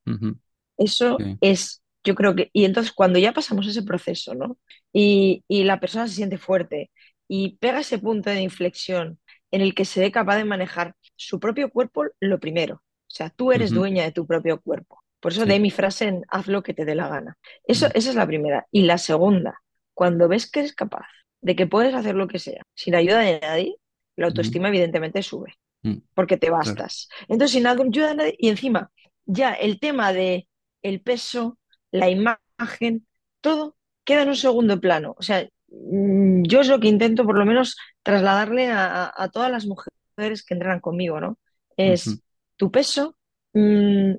Eso 0.78 1.24
sí, 1.24 1.40
es, 1.42 1.83
yo 2.04 2.16
creo 2.16 2.36
que, 2.36 2.50
y 2.54 2.66
entonces 2.66 2.94
cuando 2.94 3.20
ya 3.20 3.34
pasamos 3.34 3.68
ese 3.68 3.84
proceso, 3.84 4.36
¿no? 4.36 4.58
Y, 4.92 5.44
y 5.48 5.64
la 5.64 5.80
persona 5.80 6.08
se 6.08 6.16
siente 6.16 6.38
fuerte 6.38 6.92
y 7.28 7.58
pega 7.58 7.80
ese 7.80 8.00
punto 8.00 8.30
de 8.30 8.42
inflexión 8.42 9.20
en 9.52 9.62
el 9.62 9.76
que 9.76 9.86
se 9.86 10.02
ve 10.02 10.12
capaz 10.12 10.38
de 10.38 10.46
manejar 10.46 10.96
su 11.16 11.40
propio 11.40 11.70
cuerpo, 11.70 12.06
lo 12.20 12.40
primero. 12.40 12.76
O 12.76 13.16
sea, 13.16 13.30
tú 13.30 13.52
eres 13.52 13.72
dueña 13.72 14.04
de 14.04 14.12
tu 14.12 14.26
propio 14.26 14.60
cuerpo. 14.60 15.04
Por 15.20 15.32
eso 15.32 15.46
de 15.46 15.54
sí, 15.54 15.60
mi 15.60 15.72
frase 15.72 16.08
en 16.08 16.24
haz 16.30 16.48
lo 16.48 16.64
que 16.64 16.74
te 16.74 16.84
dé 16.84 16.96
la 16.96 17.08
gana. 17.08 17.38
Eso, 17.66 17.88
esa 17.94 18.10
es 18.10 18.16
la 18.16 18.28
primera. 18.28 18.68
Y 18.72 18.84
la 18.84 18.98
segunda, 18.98 19.62
cuando 19.94 20.28
ves 20.28 20.50
que 20.50 20.62
eres 20.62 20.74
capaz 20.74 21.06
de 21.40 21.56
que 21.56 21.68
puedes 21.68 21.94
hacer 21.94 22.16
lo 22.16 22.28
que 22.28 22.40
sea 22.40 22.64
sin 22.74 22.96
ayuda 22.96 23.20
de 23.20 23.40
nadie, 23.40 23.76
la 24.16 24.28
autoestima 24.28 24.70
evidentemente 24.70 25.22
sube 25.24 25.54
mm, 25.84 25.98
porque 26.14 26.38
te 26.38 26.48
claro, 26.48 26.58
bastas. 26.58 27.08
Entonces, 27.28 27.52
sin 27.52 27.68
ayuda 27.68 28.10
de 28.10 28.16
nadie, 28.16 28.36
y 28.38 28.50
encima, 28.50 28.92
ya 29.26 29.54
el 29.54 29.80
tema 29.80 30.12
de 30.12 30.48
el 30.82 31.02
peso, 31.02 31.58
la 31.94 32.10
imagen, 32.10 33.08
todo 33.42 33.78
queda 34.04 34.24
en 34.24 34.30
un 34.30 34.36
segundo 34.36 34.80
plano. 34.80 35.16
O 35.18 35.24
sea, 35.24 35.48
mm, 35.70 36.44
yo 36.44 36.62
es 36.62 36.68
lo 36.70 36.80
que 36.80 36.88
intento 36.90 37.26
por 37.26 37.38
lo 37.38 37.46
menos 37.46 37.78
trasladarle 38.04 38.70
a, 38.72 39.12
a- 39.16 39.30
todas 39.30 39.52
las 39.52 39.66
mujeres 39.66 40.44
que 40.46 40.54
entrenan 40.56 40.80
conmigo, 40.82 41.20
¿no? 41.20 41.38
Es 41.78 42.22
tu 42.58 42.72
peso, 42.72 43.18
mm, 43.54 44.14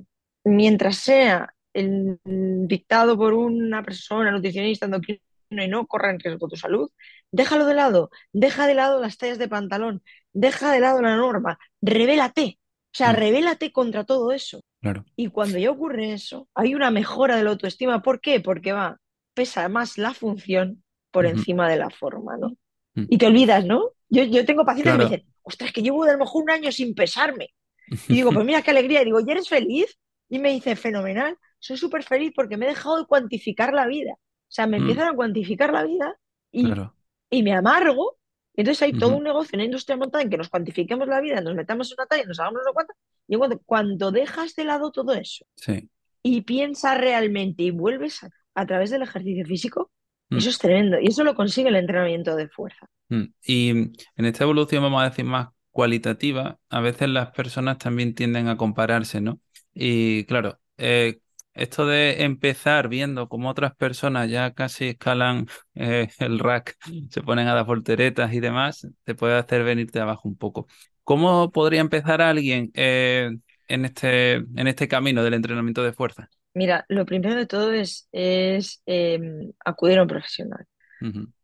mientras 0.45 0.97
sea 0.97 1.55
el- 1.73 2.19
dictado 2.25 3.17
por 3.17 3.35
una 3.35 3.83
persona 3.83 4.31
nutricionista, 4.31 4.87
endocrino 4.87 5.21
y 5.51 5.69
no 5.69 5.87
corra 5.87 6.11
en 6.11 6.21
riesgo 6.21 6.49
tu 6.49 6.57
salud, 6.57 6.91
déjalo 7.31 7.67
de 7.67 7.75
lado, 7.75 8.11
deja 8.33 8.67
de 8.67 8.75
lado 8.75 9.01
las 9.01 9.17
tallas 9.19 9.39
de 9.39 9.49
pantalón, 9.49 10.03
deja 10.33 10.73
de 10.73 10.81
lado 10.81 11.03
la 11.03 11.17
norma, 11.17 11.59
revélate, 11.83 12.59
o 12.95 12.97
sea, 12.97 13.13
mm, 13.13 13.15
revélate 13.15 13.73
contra 13.73 14.05
todo 14.05 14.33
eso. 14.33 14.61
claro, 14.81 15.05
Y 15.17 15.29
cuando 15.29 15.59
ya 15.59 15.71
ocurre 15.71 16.13
eso, 16.13 16.49
hay 16.55 16.75
una 16.75 16.91
mejora 16.91 17.37
de 17.37 17.45
la 17.45 17.51
autoestima. 17.51 18.03
¿Por 18.03 18.21
qué? 18.21 18.41
Porque 18.41 18.73
va, 18.73 18.99
pesa 19.35 19.69
más 19.69 19.99
la 19.99 20.15
función 20.15 20.85
por 21.13 21.27
encima 21.27 21.69
de 21.71 21.77
la 21.79 21.91
forma, 21.91 22.37
¿no? 22.39 22.57
mm, 22.95 23.05
Y 23.09 23.19
te 23.19 23.27
olvidas, 23.27 23.65
¿no? 23.67 23.91
Yo, 24.09 24.25
yo 24.25 24.45
tengo 24.47 24.65
pacientes 24.65 24.93
que 24.95 24.99
me 24.99 25.05
dicen, 25.05 25.27
ostras, 25.43 25.73
que 25.73 25.83
llevo 25.83 26.05
a 26.05 26.13
lo 26.13 26.19
mejor 26.19 26.43
un 26.45 26.51
año 26.51 26.73
sin 26.73 26.95
pesarme. 26.95 27.51
Y 28.09 28.15
digo, 28.17 28.33
pues 28.33 28.45
mira 28.47 28.63
qué 28.63 28.71
alegría. 28.71 29.03
Y 29.03 29.07
digo, 29.07 29.21
¿y 29.21 29.31
eres 29.31 29.49
feliz? 29.49 29.99
Y 30.29 30.39
me 30.39 30.53
dice, 30.53 30.77
fenomenal, 30.77 31.37
soy 31.59 31.77
súper 31.77 32.03
feliz 32.03 32.33
porque 32.35 32.57
me 32.57 32.67
he 32.67 32.71
dejado 32.71 32.99
de 32.99 33.07
cuantificar 33.07 33.73
la 33.75 33.87
vida. 33.87 34.13
O 34.15 34.53
sea, 34.55 34.67
me 34.67 34.79
mm, 34.79 34.81
empiezan 34.81 35.09
a 35.09 35.15
cuantificar 35.17 35.73
la 35.73 35.85
vida 35.85 36.17
y, 36.51 36.65
claro, 36.65 36.95
y 37.31 37.43
me 37.43 37.53
amargo. 37.55 38.19
Entonces 38.57 38.83
hay 38.83 38.93
todo 38.93 39.17
un 39.17 39.25
negocio, 39.25 39.57
una 39.57 39.65
industria 39.65 39.97
montada 39.97 40.23
en 40.23 40.31
que 40.31 40.37
nos 40.37 40.49
cuantifiquemos 40.49 41.09
la 41.09 41.21
vida, 41.21 41.41
nos 41.41 41.55
metamos 41.55 41.91
en 41.91 41.97
una 41.99 42.07
talla, 42.07 42.25
nos 42.25 42.41
hagamos 42.41 42.63
sé 42.65 42.71
cuánto. 42.73 42.95
Y 43.27 43.37
cuando, 43.37 43.59
cuando 43.61 44.11
dejas 44.13 44.55
de 44.55 44.65
lado 44.65 44.93
todo 44.93 45.13
eso 45.15 45.45
sí, 45.57 45.89
y 46.23 46.43
piensas 46.43 46.99
realmente 46.99 47.65
y 47.65 47.71
vuelves 47.71 48.23
a, 48.25 48.31
a 48.55 48.67
través 48.67 48.91
del 48.91 49.03
ejercicio 49.03 49.45
físico, 49.45 49.91
mm, 50.31 50.37
eso 50.39 50.49
es 50.49 50.59
tremendo. 50.59 50.99
Y 51.01 51.09
eso 51.09 51.25
lo 51.25 51.35
consigue 51.35 51.69
el 51.69 51.77
entrenamiento 51.77 52.37
de 52.37 52.49
fuerza. 52.49 52.87
mm. 53.11 53.25
Y 53.47 53.69
en 53.71 54.25
esta 54.25 54.45
evolución, 54.45 54.83
vamos 54.83 55.03
a 55.03 55.11
decir, 55.11 55.25
más 55.25 55.49
cualitativa, 55.71 56.59
a 56.71 56.81
veces 56.81 57.09
las 57.09 57.33
personas 57.33 57.79
también 57.79 58.15
tienden 58.15 58.49
a 58.49 58.57
compararse, 58.57 59.21
¿no? 59.21 59.41
Y 59.75 60.25
claro, 60.25 60.61
eh, 60.79 61.19
esto 61.55 61.87
de 61.87 62.25
empezar 62.25 62.89
viendo 62.89 63.29
cómo 63.29 63.49
otras 63.49 63.75
personas 63.75 64.29
ya 64.31 64.53
casi 64.53 64.89
escalan 64.89 65.47
eh, 65.75 66.09
el 66.19 66.39
rack, 66.39 66.77
se 67.11 67.23
ponen 67.23 67.49
a 67.49 67.55
las 67.55 67.67
volteretas 67.67 68.33
y 68.33 68.41
demás, 68.41 68.87
te 69.05 69.15
puede 69.15 69.35
hacer 69.35 69.65
venirte 69.65 70.01
abajo 70.01 70.29
un 70.29 70.37
poco. 70.37 70.67
¿Cómo 71.05 71.51
podría 71.53 71.81
empezar 71.81 72.23
alguien 72.23 72.71
eh, 72.75 73.31
en 73.69 73.85
este, 73.85 74.35
en 74.35 74.67
este 74.67 74.89
camino 74.89 75.23
del 75.23 75.35
entrenamiento 75.35 75.83
de 75.83 75.93
fuerza? 75.93 76.29
Mira, 76.55 76.85
lo 76.89 77.05
primero 77.05 77.35
de 77.35 77.47
todo 77.47 77.73
es, 77.73 78.09
es 78.13 78.83
em, 78.87 79.53
acudir 79.65 79.99
a 79.99 80.03
un 80.03 80.09
profesional. 80.09 80.65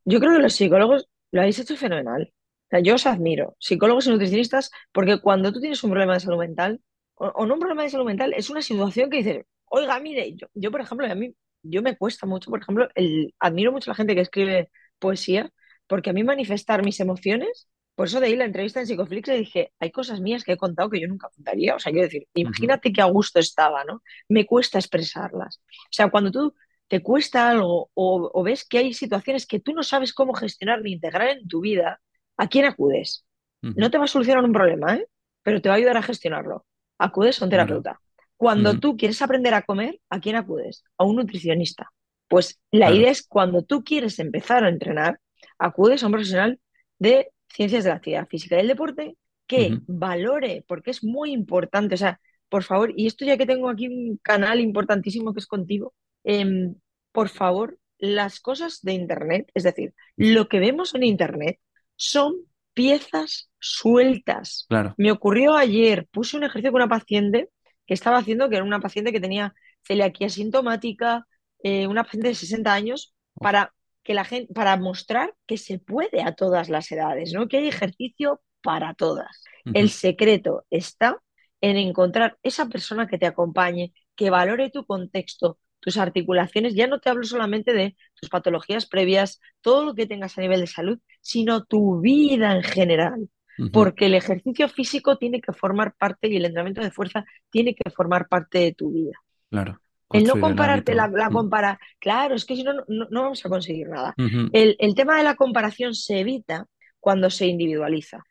Yo 0.04 0.20
creo 0.20 0.32
que 0.32 0.38
los 0.38 0.54
psicólogos 0.54 1.08
lo 1.32 1.40
habéis 1.40 1.58
hecho 1.58 1.76
fenomenal. 1.76 2.32
O 2.32 2.68
sea, 2.70 2.80
yo 2.80 2.94
os 2.94 3.06
admiro, 3.06 3.56
psicólogos 3.58 4.06
y 4.06 4.10
nutricionistas, 4.10 4.70
porque 4.92 5.20
cuando 5.20 5.52
tú 5.52 5.60
tienes 5.60 5.82
un 5.82 5.90
problema 5.90 6.14
de 6.14 6.20
salud 6.20 6.38
mental, 6.38 6.80
o, 7.14 7.26
o 7.26 7.46
no 7.46 7.54
un 7.54 7.60
problema 7.60 7.82
de 7.82 7.90
salud 7.90 8.06
mental, 8.06 8.32
es 8.34 8.48
una 8.48 8.62
situación 8.62 9.10
que 9.10 9.18
dices, 9.18 9.44
oiga, 9.70 9.98
mire, 10.00 10.34
yo, 10.36 10.48
yo 10.54 10.70
por 10.70 10.80
ejemplo, 10.80 11.06
a 11.10 11.14
mí, 11.14 11.34
yo 11.62 11.82
me 11.82 11.96
cuesta 11.96 12.26
mucho, 12.26 12.50
por 12.50 12.60
ejemplo, 12.60 12.88
el, 12.94 13.34
admiro 13.38 13.72
mucho 13.72 13.90
a 13.90 13.92
la 13.92 13.96
gente 13.96 14.14
que 14.14 14.20
escribe 14.22 14.70
poesía, 14.98 15.50
porque 15.86 16.10
a 16.10 16.12
mí 16.12 16.24
manifestar 16.24 16.84
mis 16.84 17.00
emociones, 17.00 17.68
por 17.94 18.06
eso 18.06 18.20
de 18.20 18.26
ahí 18.26 18.36
la 18.36 18.46
entrevista 18.46 18.80
en 18.80 18.86
Psicoflix 18.86 19.28
le 19.28 19.38
dije, 19.38 19.72
hay 19.78 19.90
cosas 19.90 20.20
mías 20.20 20.44
que 20.44 20.52
he 20.52 20.56
contado 20.56 20.90
que 20.90 21.00
yo 21.00 21.08
nunca 21.08 21.28
contaría. 21.34 21.74
O 21.76 21.78
sea, 21.78 21.92
quiero 21.92 22.06
decir, 22.06 22.26
imagínate 22.34 22.92
qué 22.92 23.02
a 23.02 23.06
gusto 23.06 23.38
estaba, 23.40 23.84
¿no? 23.84 24.02
Me 24.28 24.46
cuesta 24.46 24.78
expresarlas. 24.78 25.60
O 25.84 25.92
sea, 25.92 26.10
cuando 26.10 26.30
tú 26.30 26.54
te 26.88 27.02
cuesta 27.02 27.50
algo 27.50 27.90
o, 27.94 28.30
o 28.32 28.42
ves 28.42 28.64
que 28.66 28.78
hay 28.78 28.94
situaciones 28.94 29.46
que 29.46 29.60
tú 29.60 29.74
no 29.74 29.82
sabes 29.82 30.14
cómo 30.14 30.32
gestionar 30.32 30.82
ni 30.82 30.92
integrar 30.92 31.28
en 31.28 31.46
tu 31.46 31.60
vida, 31.60 32.00
¿a 32.36 32.48
quién 32.48 32.64
acudes? 32.64 33.26
No 33.60 33.90
te 33.90 33.98
va 33.98 34.04
a 34.04 34.08
solucionar 34.08 34.44
un 34.44 34.52
problema, 34.52 34.96
¿eh? 34.96 35.06
Pero 35.42 35.60
te 35.60 35.68
va 35.68 35.74
a 35.74 35.78
ayudar 35.78 35.98
a 35.98 36.02
gestionarlo. 36.02 36.64
Acudes 36.98 37.40
a 37.40 37.44
un 37.44 37.50
terapeuta. 37.50 38.00
Cuando 38.40 38.70
ujú, 38.70 38.80
tú 38.80 38.96
quieres 38.96 39.20
aprender 39.22 39.52
a 39.54 39.62
comer, 39.62 40.00
¿a 40.08 40.18
quién 40.20 40.36
acudes? 40.36 40.82
A 40.96 41.04
un 41.04 41.16
nutricionista. 41.16 41.92
Pues 42.28 42.58
la 42.70 42.86
Claro. 42.86 42.96
idea 42.96 43.10
es 43.10 43.22
cuando 43.26 43.62
tú 43.64 43.84
quieres 43.84 44.18
empezar 44.18 44.64
a 44.64 44.70
entrenar, 44.70 45.20
acudes 45.58 46.02
a 46.02 46.06
un 46.06 46.12
profesional 46.12 46.58
de 46.98 47.28
ciencias 47.52 47.84
de 47.84 47.90
la 47.90 47.96
actividad 47.96 48.28
física 48.28 48.54
y 48.54 48.58
del 48.58 48.68
deporte 48.68 49.16
que 49.46 49.80
valore, 49.86 50.64
porque 50.66 50.90
es 50.90 51.04
muy 51.04 51.32
importante. 51.32 51.94
O 51.96 51.98
sea, 51.98 52.20
por 52.48 52.62
favor, 52.62 52.92
y 52.96 53.06
esto 53.06 53.24
ya 53.26 53.36
que 53.36 53.46
tengo 53.46 53.68
aquí 53.68 53.88
un 53.88 54.18
canal 54.22 54.60
importantísimo 54.60 55.32
que 55.34 55.40
es 55.40 55.46
contigo, 55.46 55.92
em, 56.24 56.76
por 57.12 57.28
favor, 57.28 57.78
las 57.98 58.40
cosas 58.40 58.80
de 58.82 58.92
Internet, 58.94 59.50
es 59.54 59.64
decir, 59.64 59.92
lo 60.16 60.48
que 60.48 60.60
vemos 60.60 60.94
en 60.94 61.02
Internet 61.02 61.58
son 61.96 62.36
piezas 62.72 63.50
sueltas. 63.58 64.70
Claro. 64.70 64.94
Me 64.96 65.12
ocurrió 65.12 65.54
ayer, 65.56 66.06
puse 66.10 66.36
un 66.38 66.44
ejercicio 66.44 66.72
con 66.72 66.80
una 66.82 66.88
paciente 66.88 67.50
que 67.86 67.94
estaba 67.94 68.18
haciendo, 68.18 68.48
que 68.48 68.56
era 68.56 68.64
una 68.64 68.80
paciente 68.80 69.12
que 69.12 69.20
tenía 69.20 69.54
celiaquía 69.86 70.28
sintomática, 70.28 71.26
eh, 71.62 71.86
una 71.86 72.04
paciente 72.04 72.28
de 72.28 72.34
60 72.34 72.72
años, 72.72 73.14
para 73.34 73.74
que 74.02 74.14
la 74.14 74.24
gente, 74.24 74.52
para 74.54 74.76
mostrar 74.76 75.34
que 75.46 75.58
se 75.58 75.78
puede 75.78 76.22
a 76.22 76.34
todas 76.34 76.68
las 76.68 76.90
edades, 76.92 77.32
¿no? 77.32 77.48
Que 77.48 77.58
hay 77.58 77.68
ejercicio 77.68 78.40
para 78.62 78.94
todas. 78.94 79.42
El 79.72 79.90
secreto 79.90 80.64
está 80.70 81.20
en 81.60 81.76
encontrar 81.76 82.38
esa 82.42 82.68
persona 82.68 83.06
que 83.06 83.18
te 83.18 83.26
acompañe, 83.26 83.92
que 84.16 84.30
valore 84.30 84.70
tu 84.70 84.86
contexto, 84.86 85.58
tus 85.80 85.96
articulaciones. 85.96 86.74
Ya 86.74 86.86
no 86.86 87.00
te 87.00 87.10
hablo 87.10 87.24
solamente 87.24 87.72
de 87.72 87.96
tus 88.14 88.30
patologías 88.30 88.86
previas, 88.86 89.40
todo 89.60 89.84
lo 89.84 89.94
que 89.94 90.06
tengas 90.06 90.36
a 90.38 90.40
nivel 90.40 90.60
de 90.60 90.66
salud, 90.66 90.98
sino 91.20 91.64
tu 91.64 92.00
vida 92.00 92.54
en 92.54 92.62
general. 92.62 93.28
Porque 93.72 94.06
el 94.06 94.14
ejercicio 94.14 94.68
físico 94.68 95.18
tiene 95.18 95.40
que 95.40 95.52
formar 95.52 95.94
parte 95.94 96.28
y 96.28 96.36
el 96.36 96.44
entrenamiento 96.46 96.80
de 96.82 96.90
fuerza 96.90 97.24
tiene 97.50 97.74
que 97.74 97.90
formar 97.90 98.28
parte 98.28 98.58
de 98.58 98.72
tu 98.72 98.90
vida. 98.92 99.12
Claro. 99.50 99.80
El 100.12 100.24
no 100.24 100.40
compararte, 100.40 100.94
la, 100.94 101.08
la 101.08 101.28
Mm, 101.28 101.32
compara, 101.32 101.78
claro, 102.00 102.34
es 102.34 102.44
que 102.44 102.56
si 102.56 102.64
no, 102.64 102.72
no, 102.88 103.06
no 103.10 103.22
vamos 103.22 103.44
a 103.44 103.48
conseguir 103.48 103.88
nada. 103.88 104.14
El, 104.52 104.76
el 104.78 104.94
tema 104.94 105.16
de 105.16 105.22
la 105.22 105.36
comparación 105.36 105.94
se 105.94 106.20
evita 106.20 106.66
cuando 106.98 107.30
se 107.30 107.46
individualiza. 107.46 108.24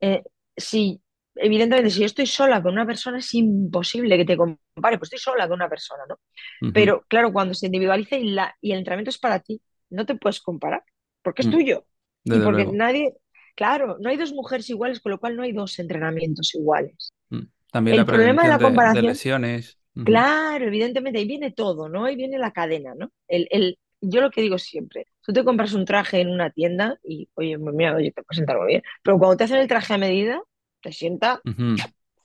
Eh, 0.00 0.22
si, 0.56 1.00
evidentemente, 1.34 1.90
si 1.90 2.00
yo 2.00 2.06
estoy 2.06 2.26
sola 2.26 2.62
con 2.62 2.72
una 2.72 2.86
persona, 2.86 3.18
es 3.18 3.34
imposible 3.34 4.16
que 4.16 4.24
te 4.24 4.36
compare, 4.36 4.98
pues 4.98 5.12
estoy 5.12 5.18
sola 5.18 5.46
con 5.46 5.56
una 5.56 5.68
persona, 5.68 6.04
¿no? 6.08 6.18
Pero 6.72 7.04
claro, 7.08 7.32
cuando 7.32 7.54
se 7.54 7.66
individualiza 7.66 8.16
y, 8.16 8.30
la, 8.30 8.56
y 8.60 8.72
el 8.72 8.78
entrenamiento 8.78 9.10
es 9.10 9.18
para 9.18 9.40
ti, 9.40 9.60
no 9.90 10.06
te 10.06 10.14
puedes 10.14 10.40
comparar, 10.40 10.82
porque 11.22 11.42
es 11.42 11.48
mm, 11.48 11.50
tuyo. 11.50 11.84
Y 12.24 12.40
porque 12.40 12.62
luego. 12.62 12.72
nadie, 12.72 13.14
claro, 13.54 13.96
no 14.00 14.08
hay 14.08 14.16
dos 14.16 14.32
mujeres 14.32 14.68
iguales, 14.70 15.00
con 15.00 15.12
lo 15.12 15.20
cual 15.20 15.36
no 15.36 15.42
hay 15.42 15.52
dos 15.52 15.78
entrenamientos 15.78 16.54
iguales. 16.54 17.12
Mm. 17.30 17.42
También 17.70 17.96
la 17.96 18.02
El 18.02 18.06
problema 18.06 18.42
de 18.42 18.48
la 18.48 18.58
de, 18.58 18.58
de 18.58 18.68
comparación 18.68 19.06
lesiones. 19.06 19.78
Claro, 20.04 20.66
evidentemente, 20.66 21.18
ahí 21.18 21.26
viene 21.26 21.52
todo, 21.52 21.88
¿no? 21.88 22.06
Ahí 22.06 22.16
viene 22.16 22.38
la 22.38 22.52
cadena, 22.52 22.94
¿no? 22.94 23.12
El, 23.28 23.46
el, 23.50 23.78
yo 24.00 24.20
lo 24.20 24.30
que 24.30 24.40
digo 24.40 24.58
siempre, 24.58 25.06
tú 25.20 25.32
te 25.32 25.44
compras 25.44 25.74
un 25.74 25.84
traje 25.84 26.20
en 26.20 26.30
una 26.30 26.50
tienda 26.50 26.98
y, 27.04 27.28
oye, 27.34 27.58
pues 27.58 27.74
mira, 27.74 27.94
oye, 27.94 28.10
te 28.10 28.22
puede 28.22 28.36
sentar 28.36 28.58
muy 28.58 28.68
bien, 28.68 28.82
pero 29.02 29.18
cuando 29.18 29.36
te 29.36 29.44
hacen 29.44 29.58
el 29.58 29.68
traje 29.68 29.94
a 29.94 29.98
medida, 29.98 30.42
te 30.80 30.92
sienta 30.92 31.40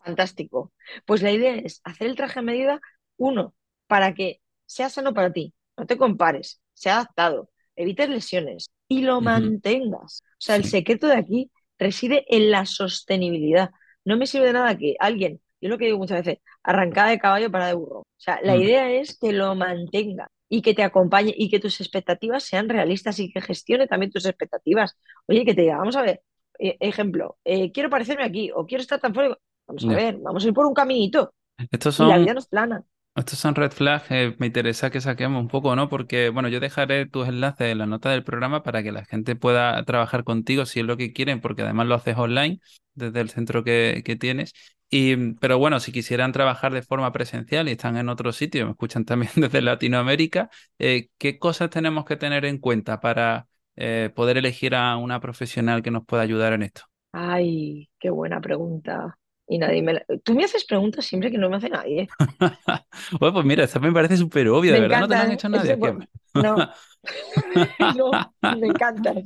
fantástico. 0.04 0.72
Pues 1.06 1.22
la 1.22 1.32
idea 1.32 1.56
es 1.56 1.82
hacer 1.84 2.08
el 2.08 2.16
traje 2.16 2.40
a 2.40 2.42
medida, 2.42 2.82
uno, 3.18 3.54
para 3.88 4.14
que 4.14 4.42
sea 4.66 4.90
sano 4.90 5.14
para 5.14 5.32
ti, 5.34 5.54
no 5.76 5.86
te 5.86 5.98
compares, 5.98 6.62
sea 6.74 6.96
adaptado, 6.96 7.50
evites 7.76 8.10
lesiones 8.10 8.72
y 8.88 9.02
lo 9.02 9.22
mantengas. 9.22 10.24
O 10.34 10.36
sea, 10.40 10.56
el 10.56 10.66
secreto 10.66 11.08
de 11.08 11.16
aquí 11.18 11.52
reside 11.78 12.26
en 12.36 12.52
la 12.52 12.66
sostenibilidad. 12.66 13.72
No 14.06 14.18
me 14.18 14.28
sirve 14.28 14.48
de 14.48 14.54
nada 14.54 14.78
que 14.78 14.96
alguien, 15.00 15.42
yo 15.62 15.70
lo 15.70 15.78
que 15.78 15.86
digo 15.86 15.98
muchas 15.98 16.26
veces, 16.26 16.42
arrancada 16.64 17.10
de 17.10 17.20
caballo 17.20 17.52
para 17.52 17.68
de 17.68 17.74
burro. 17.74 18.00
O 18.02 18.08
sea, 18.18 18.40
la 18.44 18.56
Mm, 18.56 18.58
idea 18.58 18.90
es 18.92 19.18
que 19.18 19.34
lo 19.34 19.56
mantenga 19.56 20.30
y 20.50 20.62
que 20.62 20.74
te 20.74 20.84
acompañe 20.84 21.34
y 21.36 21.50
que 21.50 21.60
tus 21.60 21.82
expectativas 21.82 22.44
sean 22.44 22.70
realistas 22.70 23.20
y 23.20 23.32
que 23.32 23.42
gestione 23.42 23.88
también 23.88 24.12
tus 24.12 24.26
expectativas. 24.26 24.98
Oye, 25.28 25.44
que 25.46 25.54
te 25.54 25.62
diga, 25.64 25.78
vamos 25.78 25.96
a 25.98 26.02
ver, 26.04 26.22
eh, 26.60 26.78
ejemplo, 26.80 27.38
eh, 27.44 27.72
quiero 27.72 27.90
parecerme 27.90 28.24
aquí 28.24 28.52
o 28.54 28.66
quiero 28.66 28.82
estar 28.82 29.00
tan 29.00 29.14
fuerte. 29.14 29.36
Vamos 29.68 29.86
a 29.90 29.94
ver, 29.94 30.18
vamos 30.20 30.46
a 30.46 30.48
ir 30.48 30.54
por 30.54 30.66
un 30.66 30.74
caminito 30.74 31.34
Estos 31.72 31.96
y 31.98 32.06
la 32.06 32.18
son 32.18 32.20
vida 32.20 32.34
no 32.34 32.40
es 32.40 32.48
plana. 32.48 32.84
Estos 33.18 33.40
son 33.40 33.56
red 33.56 33.72
flags, 33.72 34.06
eh, 34.12 34.36
me 34.38 34.46
interesa 34.46 34.92
que 34.92 35.02
saquemos 35.02 35.42
un 35.42 35.48
poco, 35.48 35.76
¿no? 35.76 35.90
Porque, 35.90 36.30
bueno, 36.30 36.50
yo 36.50 36.60
dejaré 36.60 37.08
tus 37.08 37.28
enlaces 37.28 37.72
en 37.72 37.80
la 37.80 37.88
nota 37.88 38.12
del 38.12 38.24
programa 38.24 38.62
para 38.62 38.84
que 38.84 38.92
la 38.92 39.06
gente 39.06 39.36
pueda 39.36 39.84
trabajar 39.86 40.24
contigo 40.24 40.68
si 40.68 40.82
es 40.82 40.86
lo 40.86 40.98
que 40.98 41.14
quieren, 41.14 41.42
porque 41.42 41.64
además 41.64 41.88
lo 41.88 41.96
haces 41.96 42.16
online 42.16 42.60
desde 42.94 43.20
el 43.22 43.30
centro 43.32 43.64
que, 43.64 44.04
que 44.06 44.16
tienes. 44.18 44.54
Y, 44.92 45.34
pero 45.36 45.58
bueno, 45.58 45.80
si 45.80 45.92
quisieran 45.92 46.32
trabajar 46.32 46.72
de 46.74 46.84
forma 46.84 47.12
presencial 47.12 47.68
y 47.68 47.72
están 47.72 47.98
en 47.98 48.10
otro 48.10 48.32
sitio, 48.32 48.66
me 48.66 48.72
escuchan 48.72 49.04
también 49.04 49.32
desde 49.36 49.62
Latinoamérica, 49.64 50.50
eh, 50.78 51.10
¿qué 51.18 51.40
cosas 51.40 51.72
tenemos 51.72 52.06
que 52.06 52.18
tener 52.18 52.46
en 52.46 52.60
cuenta 52.60 53.00
para 53.00 53.48
eh, 53.76 54.12
poder 54.16 54.38
elegir 54.38 54.76
a 54.76 54.96
una 54.98 55.20
profesional 55.20 55.82
que 55.82 55.90
nos 55.92 56.06
pueda 56.06 56.22
ayudar 56.22 56.54
en 56.54 56.62
esto? 56.64 56.84
Ay, 57.12 57.90
qué 58.00 58.10
buena 58.10 58.40
pregunta. 58.42 59.18
Y 59.48 59.58
nadie 59.60 59.82
me 59.82 59.94
la... 59.94 60.06
Tú 60.24 60.34
me 60.36 60.44
haces 60.46 60.66
preguntas 60.66 61.06
siempre 61.06 61.32
que 61.32 61.38
no 61.38 61.50
me 61.50 61.58
hace 61.58 61.70
nadie. 61.70 62.10
Bueno, 63.20 63.34
pues 63.34 63.46
mira, 63.46 63.64
esta 63.64 63.80
me 63.80 63.92
parece 63.92 64.18
súper 64.18 64.48
obvia, 64.50 64.74
Me 64.74 64.80
¿de 64.80 64.82
verdad 64.82 65.00
no 65.00 65.08
te 65.10 65.16
la 65.16 65.24
han 65.24 65.32
hecho 65.32 65.50
nadie? 65.50 65.78
Eso, 65.80 65.98
no, 66.36 66.68
no, 67.80 68.24
me 68.50 68.68
encantas. 68.70 69.18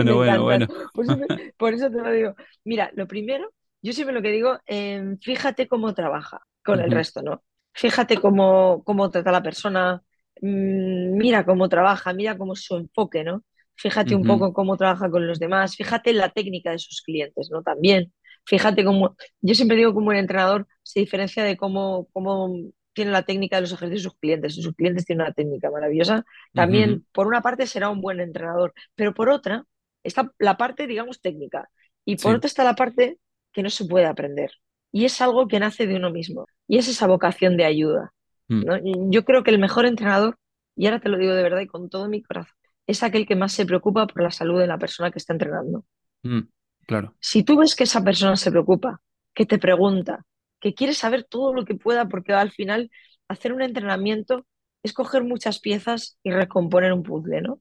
Me 0.00 0.12
Bueno, 0.12 0.16
bueno, 0.16 0.42
encantas. 0.42 0.44
bueno. 0.44 0.66
Por 0.92 1.04
eso 1.06 1.16
te, 1.16 1.54
por 1.56 1.74
eso 1.74 1.90
te 1.90 1.98
lo 1.98 2.10
digo. 2.12 2.34
Mira, 2.64 2.90
lo 2.94 3.06
primero, 3.06 3.52
yo 3.82 3.92
siempre 3.92 4.14
lo 4.14 4.22
que 4.22 4.30
digo, 4.32 4.58
eh, 4.66 5.16
fíjate 5.22 5.68
cómo 5.68 5.94
trabaja 5.94 6.40
con 6.64 6.80
el 6.80 6.90
resto, 6.90 7.22
¿no? 7.22 7.42
Fíjate 7.74 8.18
cómo, 8.18 8.82
cómo 8.84 9.10
trata 9.10 9.32
la 9.32 9.42
persona, 9.42 10.02
mm, 10.40 11.16
mira 11.16 11.44
cómo 11.44 11.68
trabaja, 11.68 12.12
mira 12.12 12.36
cómo 12.38 12.54
es 12.54 12.62
su 12.64 12.76
enfoque, 12.76 13.24
¿no? 13.24 13.44
Fíjate 13.76 14.14
un 14.16 14.24
poco 14.24 14.52
cómo 14.52 14.76
trabaja 14.76 15.10
con 15.10 15.26
los 15.26 15.38
demás, 15.38 15.76
fíjate 15.76 16.10
en 16.10 16.18
la 16.18 16.30
técnica 16.30 16.72
de 16.72 16.78
sus 16.80 17.02
clientes, 17.02 17.48
¿no? 17.50 17.62
También, 17.62 18.12
fíjate 18.46 18.84
cómo, 18.84 19.16
yo 19.40 19.54
siempre 19.54 19.76
digo 19.76 19.94
cómo 19.94 20.12
el 20.12 20.18
entrenador 20.18 20.66
se 20.82 21.00
diferencia 21.00 21.44
de 21.44 21.56
cómo, 21.56 22.08
cómo 22.12 22.54
tiene 22.92 23.10
la 23.12 23.22
técnica 23.22 23.56
de 23.56 23.62
los 23.62 23.72
ejercicios 23.72 24.02
de 24.02 24.08
sus 24.10 24.18
clientes. 24.18 24.54
Sus 24.56 24.74
clientes 24.74 25.04
tienen 25.04 25.24
una 25.26 25.32
técnica 25.34 25.70
maravillosa 25.70 26.24
también, 26.54 27.04
por 27.12 27.26
una 27.26 27.42
parte, 27.42 27.66
será 27.66 27.90
un 27.90 28.00
buen 28.00 28.20
entrenador, 28.20 28.72
pero 28.94 29.14
por 29.14 29.28
otra, 29.28 29.64
está 30.02 30.32
la 30.38 30.56
parte, 30.56 30.86
digamos, 30.86 31.20
técnica. 31.20 31.68
Y 32.04 32.16
por 32.16 32.32
Sí. 32.32 32.36
otra 32.36 32.46
está 32.48 32.64
la 32.64 32.74
parte 32.74 33.18
que 33.52 33.62
no 33.62 33.70
se 33.70 33.84
puede 33.84 34.06
aprender. 34.06 34.50
Y 34.90 35.04
es 35.04 35.20
algo 35.20 35.46
que 35.48 35.60
nace 35.60 35.86
de 35.86 35.96
uno 35.96 36.10
mismo. 36.10 36.46
Y 36.66 36.78
es 36.78 36.88
esa 36.88 37.06
vocación 37.06 37.56
de 37.56 37.64
ayuda. 37.66 38.12
mm, 38.48 39.10
Yo 39.10 39.24
creo 39.24 39.42
que 39.44 39.50
el 39.50 39.58
mejor 39.58 39.84
entrenador, 39.86 40.38
y 40.74 40.86
ahora 40.86 41.00
te 41.00 41.08
lo 41.08 41.18
digo 41.18 41.34
de 41.34 41.42
verdad 41.42 41.60
y 41.60 41.66
con 41.66 41.88
todo 41.90 42.08
mi 42.08 42.22
corazón, 42.22 42.54
es 42.86 43.02
aquel 43.02 43.26
que 43.26 43.36
más 43.36 43.52
se 43.52 43.66
preocupa 43.66 44.06
por 44.06 44.22
la 44.22 44.30
salud 44.30 44.58
de 44.58 44.66
la 44.66 44.78
persona 44.78 45.10
que 45.10 45.18
está 45.18 45.34
entrenando. 45.34 45.84
mm, 46.24 46.40
Claro. 46.88 47.14
Si 47.20 47.42
tú 47.42 47.58
ves 47.58 47.76
que 47.76 47.84
esa 47.84 48.02
persona 48.02 48.34
se 48.36 48.50
preocupa, 48.50 49.02
que 49.34 49.44
te 49.44 49.58
pregunta, 49.58 50.24
que 50.58 50.72
quiere 50.72 50.94
saber 50.94 51.24
todo 51.24 51.52
lo 51.52 51.66
que 51.66 51.74
pueda, 51.74 52.08
porque 52.08 52.32
al 52.32 52.50
final 52.50 52.90
hacer 53.28 53.52
un 53.52 53.60
entrenamiento 53.60 54.46
es 54.82 54.94
coger 54.94 55.22
muchas 55.22 55.60
piezas 55.60 56.18
y 56.22 56.30
recomponer 56.30 56.94
un 56.94 57.02
puzzle, 57.02 57.42
¿no? 57.42 57.60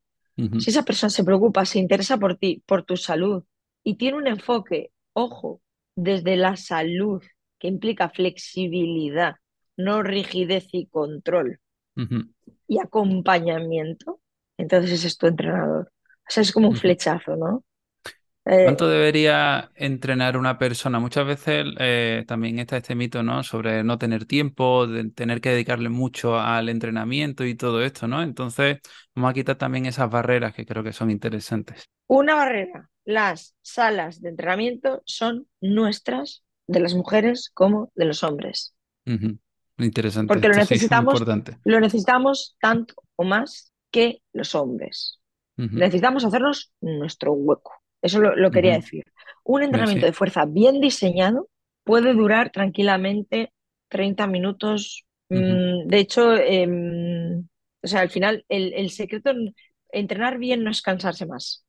Si 0.59 0.69
esa 0.69 0.83
persona 0.83 1.09
se 1.09 1.25
preocupa, 1.25 1.65
se 1.65 1.79
interesa 1.79 2.17
por 2.17 2.37
ti, 2.37 2.63
por 2.65 2.83
tu 2.83 2.95
salud 2.95 3.43
y 3.83 3.95
tiene 3.95 4.17
un 4.17 4.27
enfoque, 4.27 4.91
ojo, 5.13 5.61
desde 5.95 6.37
la 6.37 6.55
salud, 6.55 7.21
que 7.59 7.67
implica 7.67 8.09
flexibilidad, 8.09 9.35
no 9.75 10.03
rigidez 10.03 10.67
y 10.71 10.85
control 10.85 11.59
y 12.67 12.79
acompañamiento, 12.79 14.21
entonces 14.57 14.91
ese 14.91 15.07
es 15.07 15.17
tu 15.17 15.27
entrenador. 15.27 15.91
O 16.05 16.29
sea, 16.29 16.43
es 16.43 16.51
como 16.53 16.69
un 16.69 16.75
flechazo, 16.75 17.35
¿no? 17.35 17.65
Eh, 18.49 18.63
¿Cuánto 18.63 18.87
debería 18.87 19.71
entrenar 19.75 20.37
una 20.37 20.57
persona? 20.57 20.99
Muchas 20.99 21.27
veces 21.27 21.65
eh, 21.79 22.23
también 22.27 22.59
está 22.59 22.77
este 22.77 22.95
mito, 22.95 23.21
¿no? 23.21 23.43
Sobre 23.43 23.83
no 23.83 23.97
tener 23.97 24.25
tiempo, 24.25 24.87
de 24.87 25.09
tener 25.09 25.41
que 25.41 25.49
dedicarle 25.49 25.89
mucho 25.89 26.39
al 26.39 26.69
entrenamiento 26.69 27.43
y 27.43 27.55
todo 27.55 27.83
esto, 27.83 28.07
¿no? 28.07 28.23
Entonces, 28.23 28.79
vamos 29.13 29.31
a 29.31 29.33
quitar 29.33 29.57
también 29.57 29.85
esas 29.85 30.09
barreras 30.09 30.53
que 30.53 30.65
creo 30.65 30.83
que 30.83 30.93
son 30.93 31.11
interesantes. 31.11 31.89
Una 32.07 32.35
barrera. 32.35 32.89
Las 33.03 33.55
salas 33.61 34.21
de 34.21 34.29
entrenamiento 34.29 35.01
son 35.05 35.47
nuestras, 35.59 36.43
de 36.67 36.79
las 36.79 36.93
mujeres 36.93 37.51
como 37.53 37.91
de 37.95 38.05
los 38.05 38.23
hombres. 38.23 38.73
Ujú. 39.05 39.37
Interesante. 39.77 40.27
Porque 40.27 40.47
lo 40.47 40.53
Esto 40.53 40.73
necesitamos, 40.73 41.23
lo 41.63 41.79
necesitamos 41.79 42.57
tanto 42.59 42.95
o 43.15 43.23
más 43.23 43.73
que 43.91 44.21
los 44.33 44.55
hombres. 44.55 45.19
Necesitamos 45.55 46.23
hacernos 46.23 46.71
nuestro 46.81 47.33
hueco. 47.33 47.73
Eso 48.07 48.19
lo, 48.21 48.35
lo 48.35 48.51
quería 48.51 48.73
decir. 48.75 49.03
Un 49.43 49.63
entrenamiento 49.63 50.05
sí. 50.05 50.07
de 50.07 50.13
fuerza 50.13 50.45
bien 50.45 50.81
diseñado 50.81 51.49
puede 51.83 52.13
durar 52.13 52.51
tranquilamente 52.51 53.51
30 53.89 54.27
minutos. 54.27 55.05
Mm, 55.29 55.87
De 55.87 55.99
hecho, 55.99 56.35
em, 56.35 57.47
o 57.83 57.87
sea, 57.87 58.01
al 58.01 58.09
final 58.09 58.45
el, 58.49 58.73
el 58.73 58.89
secreto 58.91 59.29
en 59.31 59.55
entrenar 59.91 60.37
bien 60.37 60.63
no 60.63 60.71
es 60.71 60.81
cansarse 60.81 61.25
más. 61.25 61.65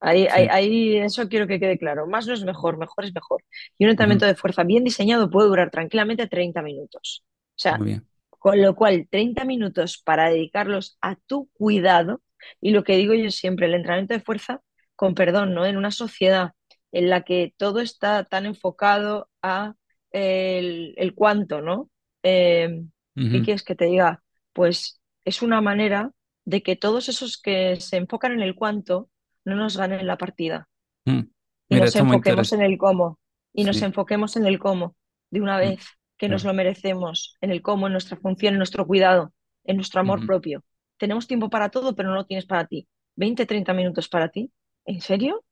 Ahí, 0.00 0.26
ahí, 0.30 0.44
Sí. 0.44 0.48
ahí 0.50 0.96
eso 0.98 1.28
quiero 1.28 1.46
que 1.46 1.58
quede 1.58 1.78
claro. 1.78 2.06
Más 2.06 2.26
no 2.26 2.34
es 2.34 2.44
mejor, 2.44 2.76
mejor 2.78 3.04
es 3.04 3.14
mejor. 3.14 3.42
Y 3.78 3.84
un 3.84 3.90
entrenamiento 3.90 4.26
de 4.26 4.34
fuerza 4.34 4.62
bien 4.64 4.84
diseñado 4.84 5.30
puede 5.30 5.48
durar 5.48 5.70
tranquilamente 5.70 6.26
30 6.26 6.62
minutos. 6.62 7.24
O 7.56 7.58
sea, 7.58 7.78
Muy 7.78 7.86
bien. 7.86 8.08
con 8.30 8.60
lo 8.60 8.74
cual 8.74 9.08
30 9.10 9.44
minutos 9.44 10.02
para 10.04 10.28
dedicarlos 10.28 10.98
a 11.00 11.16
tu 11.16 11.48
cuidado. 11.54 12.20
Y 12.60 12.72
lo 12.72 12.84
que 12.84 12.96
digo 12.96 13.14
yo 13.14 13.30
siempre, 13.30 13.66
el 13.66 13.74
entrenamiento 13.74 14.12
de 14.14 14.20
fuerza, 14.20 14.60
con 14.96 15.14
perdón, 15.14 15.54
¿no? 15.54 15.66
En 15.66 15.76
una 15.76 15.90
sociedad 15.90 16.52
en 16.92 17.10
la 17.10 17.22
que 17.24 17.54
todo 17.56 17.80
está 17.80 18.24
tan 18.24 18.46
enfocado 18.46 19.28
a 19.42 19.74
el, 20.10 20.94
el 20.96 21.14
cuánto, 21.14 21.60
¿no? 21.60 21.90
Eh, 22.22 22.84
¿qué 23.30 23.42
quieres 23.42 23.62
que 23.64 23.74
te 23.74 23.86
diga? 23.86 24.22
Pues 24.52 25.00
es 25.24 25.42
una 25.42 25.60
manera 25.60 26.12
de 26.44 26.62
que 26.62 26.76
todos 26.76 27.08
esos 27.08 27.40
que 27.40 27.76
se 27.80 27.96
enfocan 27.96 28.32
en 28.32 28.42
el 28.42 28.54
cuánto 28.54 29.10
no 29.44 29.56
nos 29.56 29.76
ganen 29.76 30.06
la 30.06 30.16
partida 30.18 30.68
Mm. 31.06 31.20
y 31.68 31.76
nos 31.76 31.96
enfoquemos 31.96 32.52
en 32.52 32.62
el 32.62 32.78
cómo 32.78 33.18
y 33.52 33.64
nos 33.64 33.82
enfoquemos 33.82 34.36
en 34.36 34.46
el 34.46 34.58
cómo 34.58 34.96
de 35.30 35.40
una 35.40 35.56
Mm. 35.56 35.60
vez 35.60 35.80
que 36.16 36.28
nos 36.28 36.44
lo 36.44 36.54
merecemos, 36.54 37.36
en 37.40 37.50
el 37.50 37.62
cómo, 37.62 37.86
en 37.86 37.92
nuestra 37.92 38.16
función, 38.16 38.54
en 38.54 38.58
nuestro 38.58 38.86
cuidado, 38.86 39.32
en 39.64 39.76
nuestro 39.76 40.00
amor 40.00 40.24
propio. 40.24 40.64
Tenemos 40.96 41.26
tiempo 41.26 41.50
para 41.50 41.70
todo, 41.70 41.94
pero 41.94 42.08
no 42.10 42.14
lo 42.14 42.26
tienes 42.26 42.46
para 42.46 42.66
ti. 42.66 42.86
20, 43.16 43.46
30 43.46 43.72
minutos 43.74 44.08
para 44.08 44.28
ti. 44.28 44.50
¿En 44.86 45.00
serio? 45.00 45.44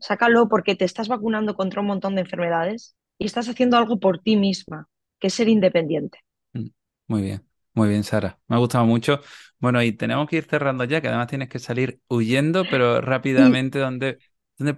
Sácalo 0.00 0.48
porque 0.48 0.76
te 0.76 0.84
estás 0.84 1.08
vacunando 1.08 1.54
contra 1.56 1.80
un 1.82 1.88
montón 1.88 2.14
de 2.16 2.22
enfermedades 2.22 2.96
y 3.18 3.26
estás 3.26 3.48
haciendo 3.48 3.76
algo 3.78 4.00
por 4.00 4.20
ti 4.20 4.36
misma, 4.36 4.88
que 5.20 5.28
es 5.28 5.34
ser 5.34 5.48
independiente. 5.48 6.20
Mm, 6.52 6.66
Muy 7.08 7.22
bien, 7.22 7.46
muy 7.74 7.88
bien, 7.88 8.04
Sara. 8.04 8.40
Me 8.48 8.56
ha 8.56 8.58
gustado 8.58 8.84
mucho. 8.86 9.20
Bueno, 9.58 9.82
y 9.82 9.92
tenemos 9.92 10.28
que 10.28 10.36
ir 10.36 10.44
cerrando 10.44 10.84
ya, 10.84 11.00
que 11.00 11.08
además 11.08 11.28
tienes 11.28 11.48
que 11.48 11.58
salir 11.58 12.00
huyendo, 12.08 12.68
pero 12.68 13.00
Y, 13.00 13.00
rápidamente, 13.00 13.78
¿dónde, 13.78 14.18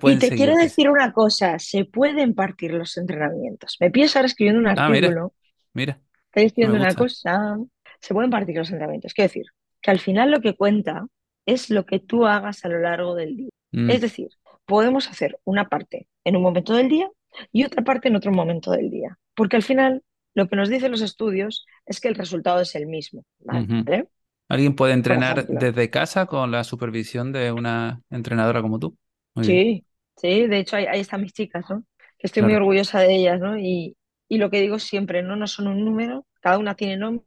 y 0.02 0.18
te 0.18 0.32
quiero 0.34 0.56
decir 0.56 0.88
una 0.90 1.12
cosa, 1.12 1.58
se 1.58 1.84
pueden 1.84 2.34
partir 2.34 2.72
los 2.72 2.96
entrenamientos. 2.96 3.76
Me 3.80 3.90
pides 3.90 4.16
ahora 4.16 4.26
escribiendo 4.26 4.60
un 4.60 4.68
Ah, 4.74 4.88
mira, 4.90 5.08
artículo 5.10 5.34
mira, 5.74 6.00
Estoy 6.28 6.44
me 6.60 6.68
diciendo 6.68 6.76
una 6.78 6.94
cosa, 6.94 7.58
se 8.00 8.14
pueden 8.14 8.30
partir 8.30 8.56
los 8.56 8.70
entrenamientos. 8.70 9.12
Quiero 9.14 9.28
decir, 9.28 9.46
que 9.82 9.90
al 9.90 9.98
final 10.00 10.30
lo 10.30 10.40
que 10.40 10.56
cuenta 10.56 11.06
es 11.46 11.70
lo 11.70 11.86
que 11.86 12.00
tú 12.00 12.26
hagas 12.26 12.64
a 12.64 12.68
lo 12.68 12.78
largo 12.80 13.14
del 13.14 13.36
día. 13.36 13.50
Mm, 13.72 13.88
Es 13.88 14.00
decir, 14.00 14.28
podemos 14.66 15.08
hacer 15.08 15.38
una 15.44 15.68
parte 15.68 16.08
en 16.24 16.36
un 16.36 16.42
momento 16.42 16.74
del 16.74 16.88
día 16.88 17.10
y 17.52 17.64
otra 17.64 17.82
parte 17.84 18.08
en 18.08 18.16
otro 18.16 18.32
momento 18.32 18.70
del 18.72 18.90
día. 18.90 19.18
Porque 19.34 19.56
al 19.56 19.62
final 19.62 20.02
lo 20.34 20.48
que 20.48 20.56
nos 20.56 20.68
dicen 20.68 20.90
los 20.92 21.02
estudios 21.02 21.66
es 21.86 22.00
que 22.00 22.08
el 22.08 22.14
resultado 22.14 22.60
es 22.60 22.74
el 22.74 22.86
mismo. 22.86 23.24
¿Alguien 24.48 24.74
puede 24.76 24.94
entrenar 24.94 25.46
desde 25.48 25.90
casa 25.90 26.26
con 26.26 26.50
la 26.50 26.64
supervisión 26.64 27.32
de 27.32 27.52
una 27.52 28.02
entrenadora 28.10 28.62
como 28.62 28.78
tú? 28.78 28.96
Muy 29.34 29.46
bien, 29.46 29.60
Sí, 29.60 29.86
sí, 30.16 30.46
de 30.46 30.58
hecho 30.58 30.76
ahí, 30.76 30.86
ahí 30.86 31.00
están 31.00 31.22
mis 31.22 31.32
chicas, 31.32 31.64
¿no? 31.70 31.84
Estoy 32.18 32.42
muy 32.42 32.54
orgullosa 32.54 33.00
de 33.00 33.14
ellas, 33.14 33.38
¿no? 33.40 33.56
Y, 33.58 33.96
y 34.28 34.38
lo 34.38 34.50
que 34.50 34.60
digo 34.60 34.78
siempre, 34.78 35.22
¿no? 35.22 35.36
No 35.36 35.46
son 35.46 35.68
un 35.68 35.84
número, 35.84 36.26
cada 36.40 36.58
una 36.58 36.74
tiene 36.74 36.96
nombre, 36.96 37.24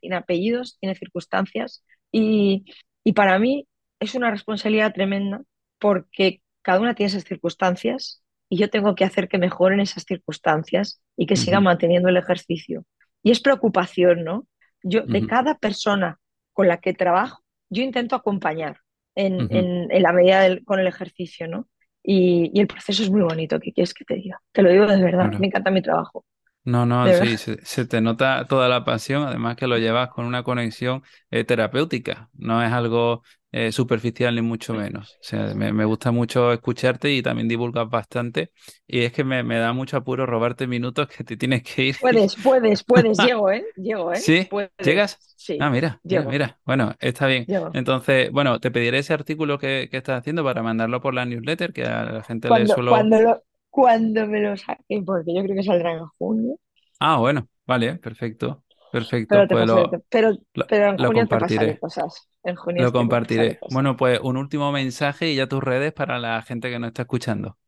tiene 0.00 0.16
apellidos, 0.16 0.76
tiene 0.80 0.94
circunstancias 0.94 1.84
y, 2.12 2.64
y 3.02 3.12
para 3.14 3.38
mí 3.38 3.66
es 4.00 4.14
una 4.14 4.30
responsabilidad 4.30 4.92
tremenda 4.92 5.42
porque 5.78 6.42
cada 6.62 6.80
una 6.80 6.94
tiene 6.94 7.08
esas 7.08 7.24
circunstancias 7.24 8.22
y 8.48 8.58
yo 8.58 8.70
tengo 8.70 8.94
que 8.94 9.04
hacer 9.04 9.28
que 9.28 9.38
mejoren 9.38 9.80
esas 9.80 10.04
circunstancias 10.04 11.00
y 11.16 11.26
que 11.26 11.36
sigan 11.36 11.62
Ujú, 11.62 11.64
manteniendo 11.64 12.08
el 12.08 12.16
ejercicio. 12.16 12.84
Y 13.22 13.30
es 13.30 13.40
preocupación, 13.40 14.24
¿no? 14.24 14.46
Yo, 14.82 15.02
de 15.06 15.24
cada 15.26 15.58
persona 15.58 16.20
con 16.52 16.68
la 16.68 16.78
que 16.80 16.94
trabajo, 16.94 17.42
yo 17.70 17.82
intento 17.82 18.16
acompañar 18.16 18.78
en, 19.14 19.46
en- 19.50 19.90
en 19.90 20.02
la 20.02 20.12
medida 20.12 20.40
del- 20.42 20.64
con 20.64 20.78
el 20.80 20.86
ejercicio, 20.86 21.48
¿no? 21.48 21.68
Y, 22.02 22.50
y 22.54 22.60
el 22.60 22.66
proceso 22.66 23.02
es 23.02 23.10
muy 23.10 23.22
bonito, 23.22 23.58
¿qué 23.60 23.72
quieres 23.72 23.94
que 23.94 24.04
te 24.04 24.14
diga? 24.16 24.40
Te 24.52 24.62
lo 24.62 24.70
digo 24.70 24.86
de 24.86 25.02
verdad, 25.02 25.32
me 25.38 25.46
encanta 25.46 25.70
mi 25.70 25.80
trabajo, 25.82 26.24
No, 26.64 26.86
no, 26.86 27.12
sí, 27.12 27.36
se, 27.36 27.64
se 27.64 27.84
te 27.84 28.00
nota 28.00 28.46
toda 28.48 28.68
la 28.70 28.84
pasión, 28.84 29.22
además 29.24 29.54
que 29.56 29.66
lo 29.66 29.76
llevas 29.76 30.08
con 30.08 30.24
una 30.24 30.42
conexión 30.42 31.02
eh, 31.30 31.44
terapéutica, 31.44 32.30
no 32.32 32.62
es 32.62 32.72
algo 32.72 33.22
eh, 33.52 33.70
superficial 33.70 34.34
ni 34.34 34.40
mucho 34.40 34.72
menos. 34.74 35.10
O 35.20 35.22
sea, 35.22 35.54
me, 35.54 35.72
me 35.74 35.84
gusta 35.84 36.10
mucho 36.10 36.52
escucharte 36.52 37.12
y 37.12 37.22
también 37.22 37.48
divulgas 37.48 37.88
bastante. 37.88 38.50
Y 38.86 39.00
es 39.02 39.12
que 39.12 39.24
me, 39.24 39.42
me 39.44 39.58
da 39.58 39.72
mucho 39.74 39.98
apuro 39.98 40.26
robarte 40.26 40.66
minutos 40.66 41.06
que 41.06 41.22
te 41.22 41.36
tienes 41.36 41.62
que 41.62 41.84
ir. 41.84 41.96
Puedes, 42.00 42.34
puedes, 42.36 42.82
puedes, 42.82 43.18
llego, 43.24 43.50
¿eh? 43.50 43.64
Llego, 43.76 44.12
¿eh? 44.12 44.16
¿Sí? 44.16 44.46
Puedes, 44.50 44.70
¿Llegas? 44.78 45.18
Ah, 45.20 45.34
sí, 45.36 45.58
mira, 45.70 46.00
mira, 46.02 46.02
llego, 46.02 46.30
mira. 46.30 46.58
Bueno, 46.64 46.96
está 46.98 47.26
bien. 47.26 47.44
llego. 47.46 47.70
Entonces, 47.74 48.30
bueno, 48.32 48.58
te 48.58 48.70
pediré 48.70 48.98
ese 48.98 49.12
artículo 49.12 49.58
que, 49.58 49.88
que 49.90 49.98
estás 49.98 50.18
haciendo 50.18 50.42
para 50.42 50.62
mandarlo 50.62 51.00
por 51.00 51.14
la 51.14 51.24
newsletter, 51.26 51.72
que 51.72 51.84
a 51.84 52.04
la 52.04 52.22
gente 52.22 52.48
le 52.50 52.66
suelo... 52.66 52.90
cuando 52.90 53.20
lo, 53.20 53.42
cuando 53.74 54.26
me 54.26 54.40
lo 54.40 54.56
saquen, 54.56 55.04
porque 55.04 55.34
yo 55.34 55.42
creo 55.44 55.56
que 55.56 55.62
saldrá 55.64 55.92
en 55.92 56.06
junio, 56.18 56.56
Ah, 56.98 57.18
bueno, 57.18 57.48
vale, 57.66 57.96
perfecto, 57.96 58.64
perfecto. 58.90 59.46
pero 59.46 59.64
Pues 59.66 59.66
lo, 59.66 60.00
pero, 60.10 60.32
lo, 60.54 60.66
pero 60.66 60.90
en 60.90 60.98
lo 60.98 61.12
junio 61.12 61.26
te 61.28 61.78
cosas. 61.78 62.28
En 62.42 62.56
junio 62.56 62.84
Lo 62.84 62.92
compartiré. 62.92 63.58
cosas. 63.60 63.60
Bueno, 63.68 63.96
pues 63.96 64.20
un 64.22 64.36
último 64.36 64.70
mensaje 64.72 65.30
y 65.30 65.36
ya 65.36 65.48
tus 65.48 65.62
redes 65.62 65.92
para 65.92 66.18
la 66.20 66.40
gente 66.42 66.70
que 66.70 66.78
nos 66.78 66.88
está 66.88 67.02
escuchando. 67.02 67.58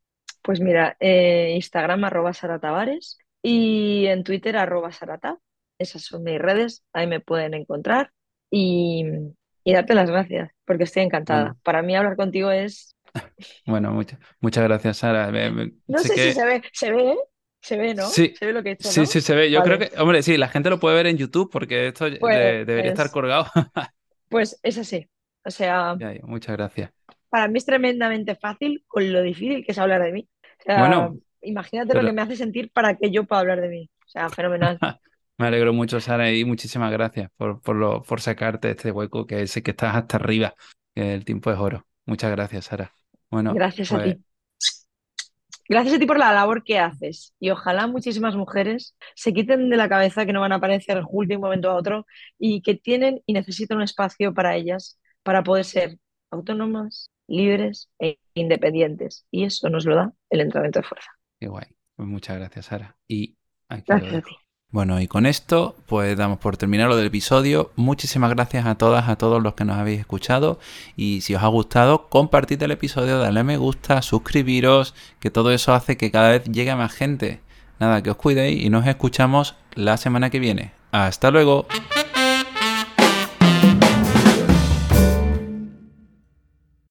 Pues 0.42 0.60
mira, 0.60 0.96
eh, 1.00 1.52
Instagram 1.56 2.04
arroba 2.04 2.32
Sara 2.32 2.60
Tavares 2.60 3.18
y 3.42 4.06
en 4.06 4.22
Twitter 4.24 4.56
arroba 4.56 4.92
Sarata. 4.92 5.38
Esas 5.78 6.02
son 6.02 6.22
mis 6.24 6.38
redes, 6.40 6.84
ahí 6.92 7.06
me 7.06 7.20
pueden 7.20 7.52
encontrar 7.54 8.12
y, 8.50 9.04
y 9.64 9.72
darte 9.74 9.94
las 9.94 10.10
gracias, 10.10 10.50
porque 10.64 10.84
estoy 10.84 11.02
encantada. 11.02 11.56
Para 11.62 11.82
mí 11.82 11.94
hablar 11.96 12.16
contigo 12.16 12.50
es, 12.50 12.95
bueno, 13.66 13.92
muchas, 13.92 14.18
muchas 14.40 14.64
gracias, 14.64 14.98
Sara. 14.98 15.30
Me- 15.30 15.50
me- 15.50 15.72
no 15.86 15.98
sé 15.98 16.08
sé 16.08 16.14
si 16.28 16.32
se 16.32 16.44
ve, 16.44 16.62
se 16.72 16.92
ve, 16.92 17.10
¿eh? 17.12 17.16
Se 17.60 17.76
ve, 17.76 17.94
¿no? 17.94 18.08
sí, 18.08 18.34
Se 18.38 18.46
ve 18.46 18.52
lo 18.52 18.62
que 18.62 18.70
he 18.70 18.72
hecho, 18.72 18.90
sí, 18.90 19.00
¿no? 19.00 19.06
sí 19.06 19.20
se 19.20 19.34
ve. 19.34 19.50
Yo 19.50 19.62
creo 19.62 19.78
que, 19.78 19.90
hombre, 19.98 20.22
sí, 20.22 20.36
la 20.36 20.48
gente 20.48 20.70
lo 20.70 20.78
puede 20.78 20.96
ver 20.96 21.06
en 21.06 21.16
YouTube 21.16 21.50
porque 21.50 21.88
esto 21.88 22.04
de- 22.04 22.18
debería 22.64 22.90
estar 22.90 23.06
pues, 23.06 23.12
colgado. 23.12 23.46
pues 24.28 24.58
es 24.62 24.78
así. 24.78 25.08
O 25.44 25.50
sea, 25.50 25.96
Ya, 25.98 26.14
muchas 26.22 26.56
gracias. 26.56 26.90
para 27.28 27.48
mí 27.48 27.58
es 27.58 27.66
tremendamente 27.66 28.34
fácil 28.36 28.84
con 28.86 29.12
lo 29.12 29.22
difícil 29.22 29.64
que 29.64 29.72
es 29.72 29.78
hablar 29.78 30.02
de 30.02 30.12
mí. 30.12 30.28
O 30.60 30.62
sea, 30.64 30.80
Bueno, 30.80 31.16
imagínate 31.40 31.94
lo 31.94 32.00
que 32.04 32.12
me 32.12 32.22
hace 32.22 32.36
sentir 32.36 32.70
para 32.72 32.96
que 32.96 33.10
yo 33.10 33.24
pueda 33.24 33.40
hablar 33.40 33.60
de 33.60 33.68
mí. 33.68 33.90
O 34.04 34.08
sea, 34.08 34.28
fenomenal. 34.30 34.78
me 35.38 35.46
alegro 35.46 35.72
mucho, 35.72 36.00
Sara, 36.00 36.30
y 36.32 36.44
muchísimas 36.44 36.90
gracias 36.92 37.30
por, 37.36 37.60
por, 37.60 37.76
lo, 37.76 38.02
por 38.02 38.20
sacarte 38.20 38.70
este 38.70 38.90
hueco 38.90 39.26
que 39.26 39.46
sé 39.46 39.62
que 39.62 39.72
estás 39.72 39.94
hasta 39.96 40.16
arriba, 40.16 40.54
que 40.94 41.14
el 41.14 41.24
tiempo 41.24 41.50
es 41.52 41.58
oro. 41.58 41.86
Muchas 42.06 42.30
gracias, 42.30 42.66
Sara. 42.66 42.92
Bueno, 43.30 43.54
Gracias 43.54 43.92
a 43.92 43.96
pues 43.96 44.16
ti. 44.16 44.22
Gracias 45.68 45.96
a 45.96 45.98
ti 45.98 46.06
por 46.06 46.18
la 46.18 46.32
labor 46.32 46.62
que 46.62 46.78
haces 46.78 47.34
y 47.40 47.50
ojalá 47.50 47.88
muchísimas 47.88 48.36
mujeres 48.36 48.96
se 49.16 49.32
quiten 49.32 49.68
de 49.68 49.76
la 49.76 49.88
cabeza 49.88 50.24
que 50.24 50.32
no 50.32 50.40
van 50.40 50.52
a 50.52 50.56
aparecer 50.56 50.96
en 50.96 51.04
Hulk 51.08 51.28
de 51.28 51.36
un 51.36 51.42
momento 51.42 51.70
a 51.70 51.74
otro 51.74 52.06
y 52.38 52.62
que 52.62 52.76
tienen 52.76 53.20
y 53.26 53.32
necesitan 53.32 53.78
un 53.78 53.82
espacio 53.82 54.32
para 54.32 54.54
ellas 54.54 55.00
para 55.24 55.42
poder 55.42 55.64
ser 55.64 55.98
autónomas, 56.30 57.10
libres 57.26 57.90
e 57.98 58.18
independientes. 58.34 59.26
Y 59.32 59.44
eso 59.44 59.68
nos 59.68 59.86
lo 59.86 59.96
da 59.96 60.12
el 60.30 60.40
entrenamiento 60.40 60.80
de 60.80 60.86
fuerza. 60.86 61.10
qué 61.40 61.48
guay. 61.48 61.66
Pues 61.96 62.08
muchas 62.08 62.36
gracias, 62.36 62.66
Sara. 62.66 62.96
Y 63.08 63.36
aquí 63.68 63.90
lo 63.90 63.98
Gracias 63.98 64.22
a 64.22 64.26
ti. 64.26 64.36
Bueno, 64.72 65.00
y 65.00 65.06
con 65.06 65.26
esto, 65.26 65.76
pues 65.86 66.16
damos 66.16 66.38
por 66.38 66.56
terminado 66.56 66.96
del 66.96 67.06
episodio. 67.06 67.70
Muchísimas 67.76 68.30
gracias 68.30 68.66
a 68.66 68.74
todas, 68.74 69.08
a 69.08 69.16
todos 69.16 69.42
los 69.42 69.54
que 69.54 69.64
nos 69.64 69.76
habéis 69.78 70.00
escuchado. 70.00 70.58
Y 70.96 71.20
si 71.20 71.34
os 71.34 71.42
ha 71.42 71.46
gustado, 71.46 72.08
compartid 72.08 72.60
el 72.62 72.72
episodio, 72.72 73.18
darle 73.18 73.40
a 73.40 73.44
me 73.44 73.56
gusta, 73.56 74.02
suscribiros, 74.02 74.94
que 75.20 75.30
todo 75.30 75.52
eso 75.52 75.72
hace 75.72 75.96
que 75.96 76.10
cada 76.10 76.30
vez 76.30 76.44
llegue 76.44 76.74
más 76.74 76.92
gente. 76.92 77.40
Nada, 77.78 78.02
que 78.02 78.10
os 78.10 78.16
cuidéis 78.16 78.62
y 78.64 78.70
nos 78.70 78.86
escuchamos 78.86 79.54
la 79.74 79.96
semana 79.96 80.30
que 80.30 80.40
viene. 80.40 80.72
Hasta 80.90 81.30
luego. 81.30 81.66